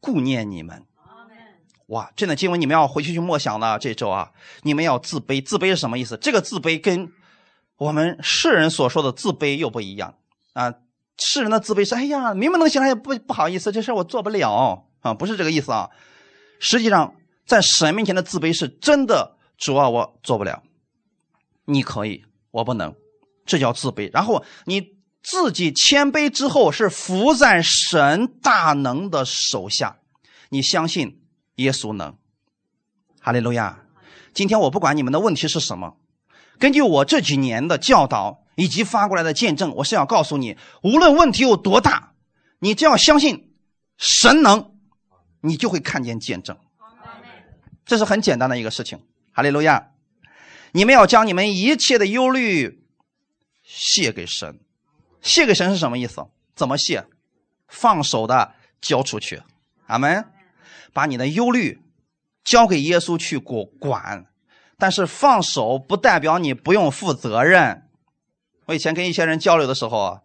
[0.00, 0.84] 顾念你们。
[1.86, 3.78] 哇，这段经文你们要回去去默想了。
[3.78, 6.16] 这周啊，你们要自卑，自卑是什么意思？
[6.16, 7.12] 这个自卑跟
[7.80, 10.14] 我们世人所说的自卑又不一样
[10.52, 10.74] 啊。
[11.16, 15.88] 世人的自卑是，哎呀，明明能行，也不不好意思，这事我做不了啊，不是这个意思啊。
[16.58, 17.14] 实际上，
[17.46, 20.62] 在神面前的自卑是真的，主啊，我做不了，
[21.64, 22.94] 你可以，我不能，
[23.46, 24.10] 这叫自卑。
[24.12, 25.00] 然后你。
[25.22, 29.98] 自己谦卑之后，是伏在神大能的手下。
[30.48, 31.20] 你相信
[31.56, 32.16] 耶稣能？
[33.20, 33.84] 哈利路亚！
[34.32, 35.98] 今天我不管你们的问题是什么，
[36.60, 42.12] 根据我这几年的教导以及发过来的见证，我是要告诉你，无论问题有多大，
[42.58, 43.54] 你只要相信
[43.96, 44.72] 神能，
[45.40, 46.56] 你就会看见见证。
[47.86, 49.00] 这是很简单的一个事情。
[49.32, 49.92] 哈利路亚！
[50.72, 52.84] 你们要将你们一切的忧虑
[53.62, 54.60] 卸给神。
[55.22, 56.26] 谢给神是什么意思？
[56.54, 57.06] 怎么谢？
[57.68, 59.42] 放手的交出去，
[59.86, 60.26] 阿门。
[60.92, 61.80] 把你的忧虑
[62.44, 64.26] 交给耶稣去管管。
[64.80, 67.82] 但是放手不代表你不用负责任。
[68.66, 70.18] 我以前跟一些人交流的时候，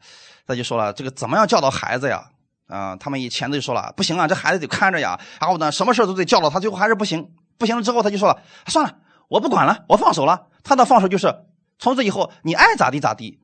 [0.47, 2.29] 他就说了：“这个怎么样教导孩子呀？”
[2.67, 7.29] 啊，他们以前就说了：“不行啊，这孩子得看着呀。”然后呢，什么事都得教导他，最后还是不行。
[7.57, 8.95] 不行了之后，他就说了：“算了，
[9.27, 11.33] 我不管了，我放手了。”他的放手就是
[11.77, 13.39] 从此以后你爱咋地咋地。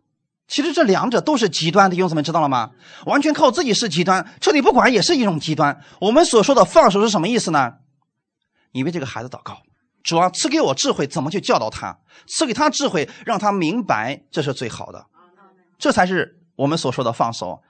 [0.48, 2.72] 其实这两者都是极端的，兄弟们知道了吗？
[3.06, 5.82] 完全靠自己是极端，彻底不管也是一种极端。
[6.00, 7.76] 我们所说的放手是什么意思呢？
[8.72, 9.62] 你为这个孩子祷告。
[10.04, 11.98] 主啊，赐给我智慧，怎么去教导他？
[12.28, 15.06] 赐给他智慧，让他明白这是最好的。
[15.78, 17.62] 这才是我们所说的放手，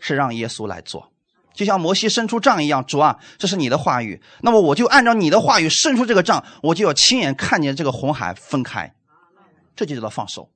[0.00, 1.12] 是让耶稣来做。
[1.52, 8.94] 就像摩西伸出杖一样，主啊，这是你的话语，那么我就按照你的话语伸出这个杖，我就要亲眼看见这个红海分开。
[9.74, 10.50] 这就叫做放手。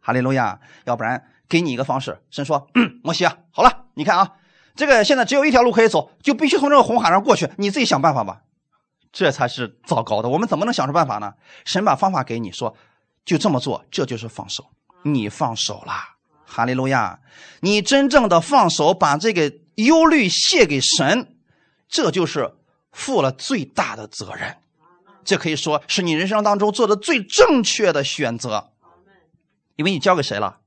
[0.00, 0.58] 哈利路亚！
[0.84, 2.66] 要不然给你一个方式，神说
[3.04, 4.32] ：“摩西啊，好了，你看啊，
[4.74, 8.40] 这个现在只有一条路可以走，就必须从这个红海上过去，你自己想办法吧。”
[9.12, 10.28] 这才是糟糕的。
[10.28, 11.34] 我们怎么能想出办法呢？
[11.64, 12.76] 神把方法给你，说
[13.24, 14.70] 就这么做，这就是放手。
[15.02, 15.92] 你放手了，
[16.44, 17.20] 哈利路亚！
[17.60, 21.36] 你真正的放手，把这个忧虑卸给神，
[21.88, 22.54] 这就是
[22.92, 24.56] 负了最大的责任。
[25.24, 28.72] 这可以说是你人生当中做的最正确的选择，
[29.76, 30.58] 因为你交给谁了？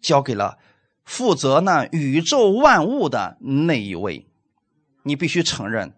[0.00, 0.58] 交给了
[1.04, 4.26] 负责那宇宙万物的那一位。
[5.04, 5.94] 你必须承认。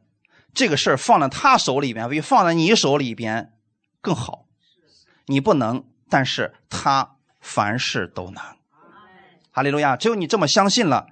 [0.55, 3.53] 这个事儿放在他手里边，比放在你手里边
[4.01, 4.47] 更好。
[5.27, 8.43] 你不能，但是他凡事都能。
[9.51, 9.97] 哈利路亚！
[9.97, 11.07] 只有你这么相信了，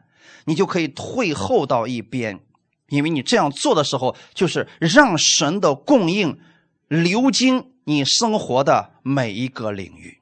[0.46, 2.40] 你就可以退后到一边，
[2.88, 6.38] 因为你这样做的时候，就是让神的供应
[6.88, 10.18] 流经你生活的每一个领域。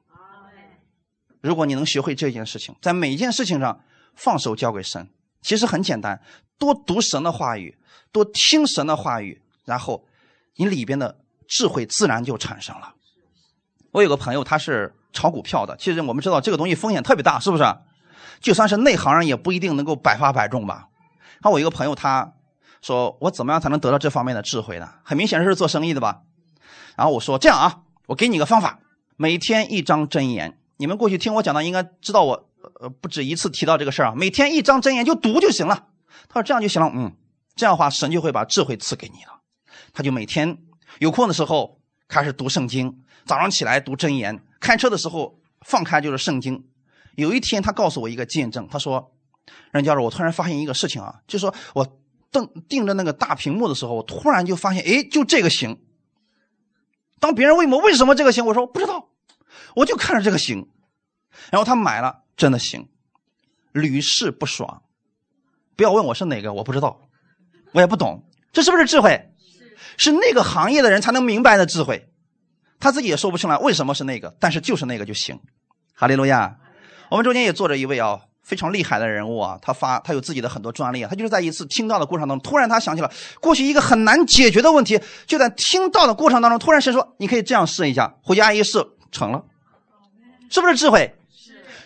[1.41, 3.81] 如果你能学会这件事情，在每一件事情上
[4.15, 5.09] 放手交给神，
[5.41, 6.23] 其实很简单，
[6.59, 7.77] 多读神的话语。
[8.13, 10.05] 多听神的话语，然后
[10.57, 12.95] 你里边的智慧自然就产生了。
[13.93, 15.77] 我有个朋友，他是炒股票的。
[15.77, 17.65] 其实我们知道这个东西风险特别大，是不是？
[18.41, 20.89] 就算是内行人，也不一定能够百发百中吧。
[21.35, 22.33] 然后我一个朋友，他
[22.81, 26.23] 说：“我怎么样才能得到这方面的智慧呢？”很明显是做生意的吧。
[26.97, 28.79] 然后我说：“这样啊，我给你个方法，
[29.17, 30.59] 每天一张真言。
[30.77, 32.49] 你们过去听我讲的，应该知道我
[32.81, 34.15] 呃不止一次提到这个事儿啊。
[34.17, 35.89] 每天一张真言就读就行了。”
[36.29, 37.13] 他说：“这样就行了。”嗯。
[37.61, 39.43] 这样的话，神就会把智慧赐给你了。
[39.93, 40.57] 他就每天
[40.99, 46.67] 有空的时候开始读圣经，早上起来读真言，开车的时候放开就是圣经。
[47.17, 49.13] 有一天，他告诉我一个见证，他说
[49.73, 52.01] ：“任教授，我突然发现一个事情啊，就说我
[52.31, 55.79] 瞪盯着那个大屏幕的时候，我突然就发现，哎，就这个行。
[57.19, 59.11] 当别人问我为什么这个行，我说不知道，
[59.77, 60.67] 我就看着这个行。
[61.51, 62.89] 然后他买了，真的行，
[63.73, 64.83] 屡试不爽。
[65.77, 67.03] 不要问我是哪个，我不知道。”
[67.73, 69.29] 我也不懂，这是不是智慧？
[69.97, 72.09] 是那个行业的人才能明白的智慧，
[72.79, 75.39] 他自己也说不出来为什么是那个，但是就是那个就行。
[75.95, 76.57] 哈利路亚！
[77.11, 89.45] 我们中间也坐着一位啊非常厉害的人物啊，他发他有自己的很多专利啊，他就是在一次听到的过程当中，突然他想起了过去一个很难解决的问题，就在听到的过程当中，突然神说：“你可以这样试一下。”回家一试成了，
[90.49, 91.15] 是不是智慧？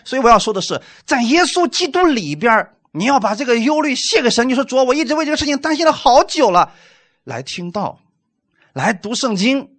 [0.05, 4.47] 所以我要说的是，在耶稣基督里边你要把这个忧虑卸给神。
[4.47, 6.71] 你说主，我一直为这个事情担心了好久了。
[7.25, 7.99] 来听到，
[8.73, 9.69] 来读圣经。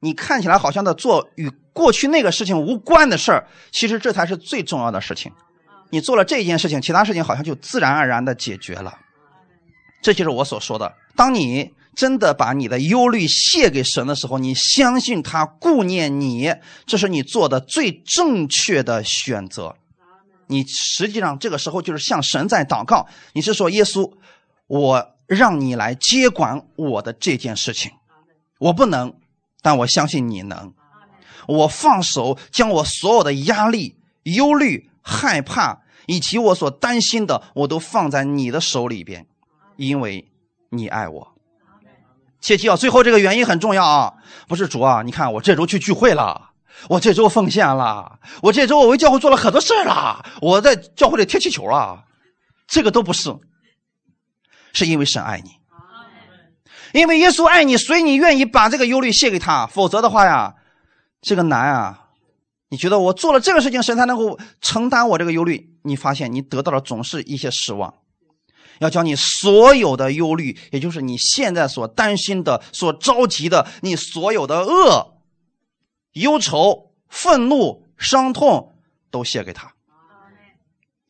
[0.00, 5.30] 你看起来好像在做与过去那个事情无关的事儿，其实这才是最重要的事情。
[5.90, 8.98] 你做了这件事情，其他事情好像就自然而然的解决了。
[10.00, 16.54] 这就是我所说的：当你真的把你的忧虑卸给神的时候，你相信他顾念你，
[16.86, 19.76] 这是你做的最正确的选择。
[20.50, 24.12] 你实际上这个时候就是向神在祷告，你是说耶稣，
[24.66, 27.92] 我让你来接管我的这件事情，
[28.58, 29.14] 我不能，
[29.62, 30.74] 但我相信你能，
[31.46, 39.26] 我放手将我所有的压力、忧虑、害怕以及我所担心的，我都放在你的手里边，
[39.76, 40.28] 因为
[40.70, 41.34] 你爱我。
[42.40, 44.14] 切记啊，最后这个原因很重要啊，
[44.48, 46.49] 不是主啊，你看我这周去聚会了。
[46.88, 52.04] 我这周奉献了，我这周我为教会做了很多事了，我在教会里踢气球了，
[52.66, 53.34] 这个都不是，
[54.72, 55.50] 是因为神爱你，
[56.98, 60.54] 因为耶稣爱你，所以你愿意把这个忧虑卸给他，否则的话呀，
[61.20, 62.06] 这个难啊！
[62.70, 65.76] 你觉得我做了这个事情，神才能够承担我这个忧虑？
[65.82, 67.92] 你发现你得到的总是一些失望，
[68.78, 75.19] 要将你所有的忧虑，也就是你现在所担心的、所着急的，你所有的恶。
[76.12, 78.74] 忧愁、愤怒、伤痛
[79.10, 79.74] 都写给他。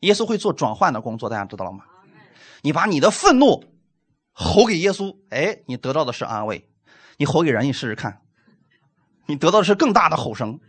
[0.01, 1.85] 耶稣会做转换的工作，大家知道了吗？
[2.63, 3.63] 你把你的愤怒
[4.31, 6.63] 吼给耶稣，哎，你得到的是安慰；
[7.17, 8.21] 你吼给人，你试试看，
[9.25, 10.59] 你得到的是更大的吼声，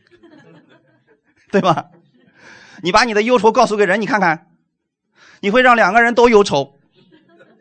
[1.51, 1.91] 对吧？
[2.83, 4.51] 你把你的忧愁告诉给人，你看看，
[5.41, 6.79] 你会让两个人都忧愁。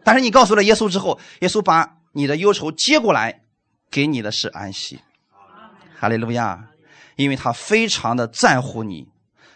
[0.04, 3.44] 但是你告诉了耶稣之后，耶稣把你的忧愁接过来，
[3.90, 5.00] 给你的是安息。
[6.02, 6.68] 哈利路亚！
[7.16, 9.08] 因为他非常的在乎你，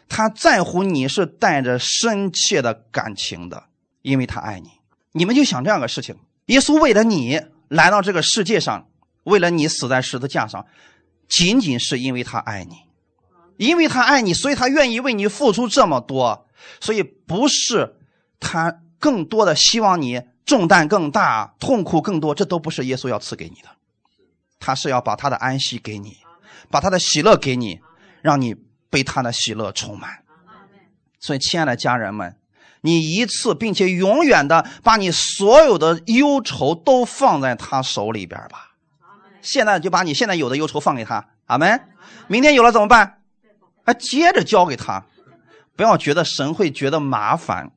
[0.07, 3.63] 他在乎你是带着深切的感情的，
[4.03, 4.69] 因为他爱你。
[5.13, 6.15] 你们就想这样个事情：
[6.45, 8.87] 耶稣为了你来到这个世界上，
[9.23, 10.63] 为了你死在十字架上，
[11.27, 12.75] 仅仅是因为他爱你，
[13.57, 16.47] 因为他爱你，所以他愿意为你付出这么多。
[16.79, 17.95] 所以不是
[18.39, 20.21] 他更多的希望你。
[20.45, 23.69] 重担更大，痛苦更多，这都不是耶稣要赐给你的，
[24.59, 26.17] 他是要把他的安息给你，
[26.69, 27.79] 把他的喜乐给你，
[28.21, 28.55] 让你
[28.89, 30.23] 被他的喜乐充满。
[31.19, 32.35] 所以，亲爱的家人们，
[32.81, 38.73] 你一次并且永远的把你所有的忧愁都放在他手里边吧。
[39.41, 41.87] 现在就把你现在有的忧愁放给他，阿门。
[42.27, 43.21] 明天有了怎么办？
[43.83, 45.05] 还，接着交给他，
[45.75, 47.71] 不要觉得神会觉得麻烦，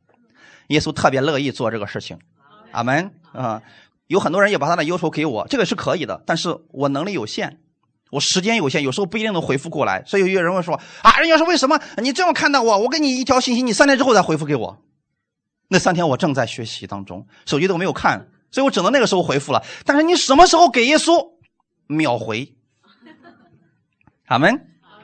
[0.68, 2.18] 耶稣特别乐意做这个事情。
[2.72, 3.62] 阿门啊！
[4.08, 7.58] 有很多人也把他的忧愁给我，这个是可以的，但是我能力有限，
[8.10, 10.02] 我时间有限，有时候不一定能回复过来。
[10.06, 12.78] 所以有些人会说：“啊，人家说为什么你这样看待我？
[12.78, 14.82] 我给你一条信息，你三天之后再回复给我。”
[15.68, 19.62] 那三天我正在学习当中，手机都没有看，所以我只能那个时候回复了。
[19.84, 21.32] 但是你什么时候给耶稣，
[21.86, 22.54] 秒回。
[24.26, 24.58] 阿门，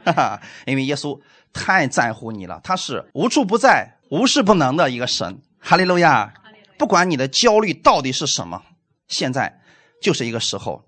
[0.05, 1.21] 哈哈，因为耶稣
[1.53, 5.41] 太在乎你了，他是无处不在、无事不能的一个神。
[5.59, 6.33] 哈利路亚。
[6.77, 8.61] 不管你的焦虑到底是什么，
[9.07, 9.61] 现在
[10.03, 10.85] 就是一个时候，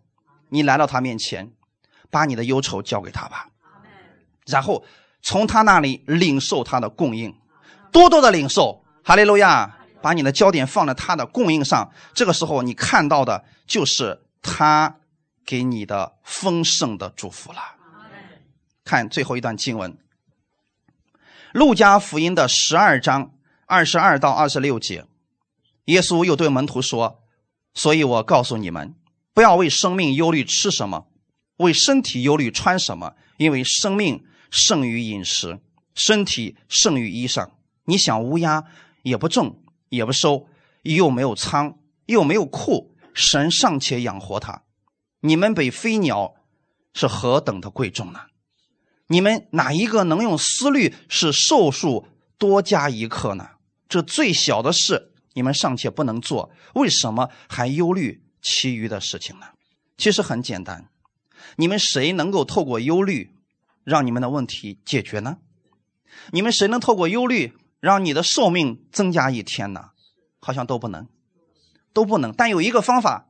[0.49, 1.53] 你来到他面前，
[2.11, 3.49] 把你的忧愁交给他吧，
[4.47, 4.85] 然后
[5.23, 7.35] 从他那里领受他的供应，
[7.91, 9.73] 多多的领受，哈利路亚！
[10.03, 14.99] 把你的焦点放在他的供应上，这个时候你看到的就是他
[15.45, 17.59] 给你的丰盛的祝福了。
[18.85, 19.93] 看最后一段经文，
[21.53, 23.33] 《路加福音》的十二章
[23.67, 25.07] 二十二到二十六节。
[25.87, 27.25] 耶稣又对门徒说
[27.75, 28.95] ：“所以我告诉你们，
[29.35, 31.09] 不要为生命忧虑吃什么，
[31.59, 33.15] 为身体忧虑穿什么。
[33.37, 35.61] 因为生命胜于饮食，
[35.95, 37.51] 身体胜于衣裳。
[37.85, 38.65] 你想乌鸦
[39.03, 40.49] 也不种，也不收，
[40.83, 44.63] 又没有仓，又没有库，神尚且养活它，
[45.21, 46.35] 你们比飞鸟
[46.95, 48.21] 是何等的贵重呢？
[49.09, 53.51] 你们哪一个能用思虑使寿数多加一刻呢？
[53.89, 59.45] 这最小的事。”你们尚且不能做，为什么还忧虑其余的事情呢？
[59.99, 60.89] 其实很简单，
[61.57, 63.31] 你们谁能够透过忧虑
[63.85, 65.39] 让你们的问题解决呢？
[66.31, 69.91] 你们谁能透过忧虑让你的寿命增加一天呢？
[70.41, 71.07] 好像都不能，
[71.93, 72.33] 都不能。
[72.33, 73.29] 但有一个方法，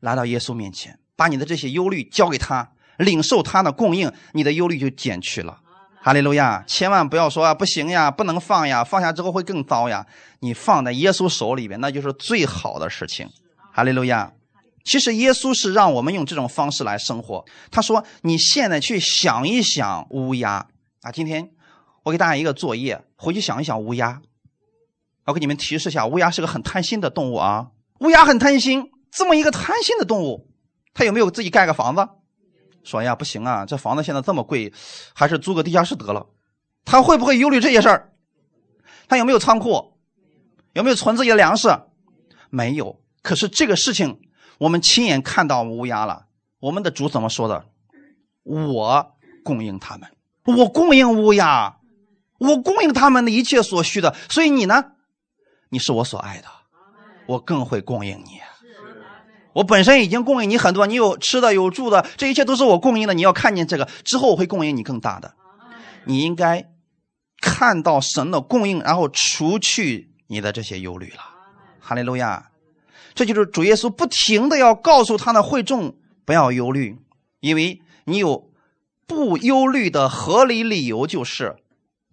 [0.00, 5.60] 来到耶稣面前，把你的这些忧虑交给他，领受他的供应，你的忧虑就减去了。
[6.00, 6.64] 哈利路亚！
[6.66, 10.04] 千万不要说啊，不行呀，不能放呀，放下之后会更糟呀。
[10.40, 13.28] 你放在耶稣手里边，那就是最好的事情。
[13.72, 14.32] 哈利路亚！
[14.84, 17.44] 其实耶稣是让我们用这种方式来生活。
[17.70, 20.66] 他说：“你现在去想一想乌鸦
[21.02, 21.50] 啊，今天
[22.02, 24.20] 我给大家一个作业，回去想一想乌鸦。
[25.24, 27.68] 我给你们提示一下，乌鸦是个很贪心的动物啊。
[28.00, 30.50] 乌鸦很贪心，这么一个贪心的动物，
[30.94, 32.08] 它有没有自己盖个房子？”
[32.82, 34.72] 说呀，不行啊，这房子现在这么贵，
[35.14, 36.26] 还是租个地下室得了。
[36.84, 38.12] 他会不会忧虑这些事儿？
[39.06, 39.92] 他有没有仓库？
[40.72, 41.68] 有没有存自己的粮食？
[42.50, 43.00] 没有。
[43.22, 44.20] 可是这个事情，
[44.62, 46.26] 我们亲眼看到乌鸦了。
[46.60, 47.64] 我们的主怎么说的？
[48.44, 50.08] 我供应他们，
[50.44, 51.78] 我供应乌鸦，
[52.38, 54.14] 我供应他们的一切所需的。
[54.28, 54.92] 所以你呢？
[55.70, 56.46] 你是我所爱的，
[57.26, 58.40] 我更会供应你。
[59.54, 63.14] 我本身已经供应你很多，你有吃的有住的，这一切都是我供应的。
[63.14, 65.34] 你要看见这个之后，我会供应你更大的。
[66.04, 66.70] 你应该
[67.40, 71.18] 看到神的供应，然后除去你的这些忧虑了。
[71.80, 72.51] 哈利路亚！
[73.14, 75.94] 这就是主耶稣不停的要告诉他的会众
[76.24, 76.98] 不要忧虑，
[77.40, 78.50] 因为你有
[79.06, 81.56] 不忧虑的合理理由，就是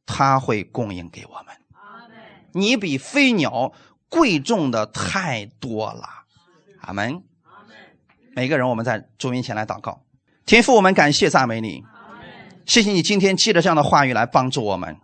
[0.05, 1.55] 他会供应给我们。
[2.51, 3.71] 你比飞鸟
[4.09, 6.07] 贵重的太多了。
[6.81, 7.23] 阿门。
[8.35, 10.01] 每个人，我们在主面前来祷告，
[10.45, 11.83] 天父，我们感谢赞美你，
[12.65, 14.95] 谢谢你今天借着这样的话语来帮助我们。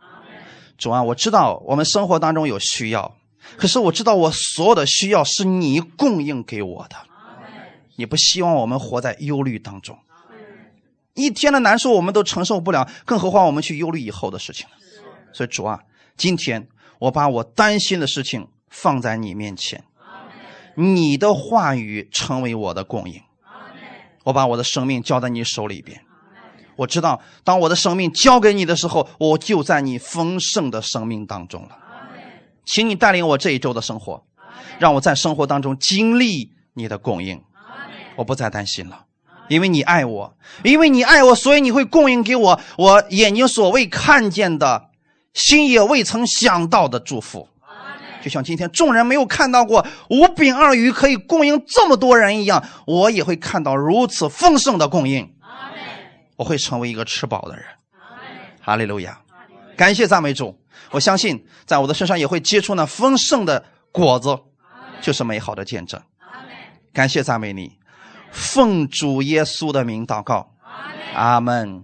[0.77, 3.17] 主啊，我知道我们生活当中有需要，
[3.57, 6.95] 可是我知道我所有的需要是你供应给我的。
[7.95, 9.97] 你不希望我们活在忧虑当中，
[11.13, 14.67] 一天的难受我们都承受不了，更何况我们去忧虑以后的事情
[15.31, 15.79] 所以主啊，
[16.17, 16.67] 今天
[16.99, 19.83] 我把我担心的事情放在你面前。
[20.75, 23.21] 你的话语成为我的供应。
[24.25, 26.01] 我把我的生命交在你手里边。
[26.75, 31.77] 我知道，当我的生命交给你的时候，我就在你丰盛的生命当中了。
[32.65, 34.23] 请你带领我这一周的生活，
[34.79, 37.41] 让我在生活当中经历你的供应。
[38.15, 39.05] 我不再担心了，
[39.49, 44.89] 因为你爱我，因为你爱我，所以你会供应给我我眼睛所未看见的，
[45.33, 47.47] 心也未曾想到的祝福。
[48.23, 55.31] 就像今天众人没有看到过五饼二鱼可以供应这么多人一样，我也会看到如此丰盛的供应。
[56.35, 57.63] 我会成为一个吃饱的人。
[58.61, 59.21] 哈利路亚！
[59.77, 60.57] 感谢赞美主。
[60.95, 64.39] 我相信在我的身上也会结出那丰盛的果子，
[65.01, 66.01] 就是美好的见证。
[66.93, 67.77] 感谢赞美你，
[68.31, 70.55] 奉主耶稣的名祷告。
[71.13, 71.83] 阿门。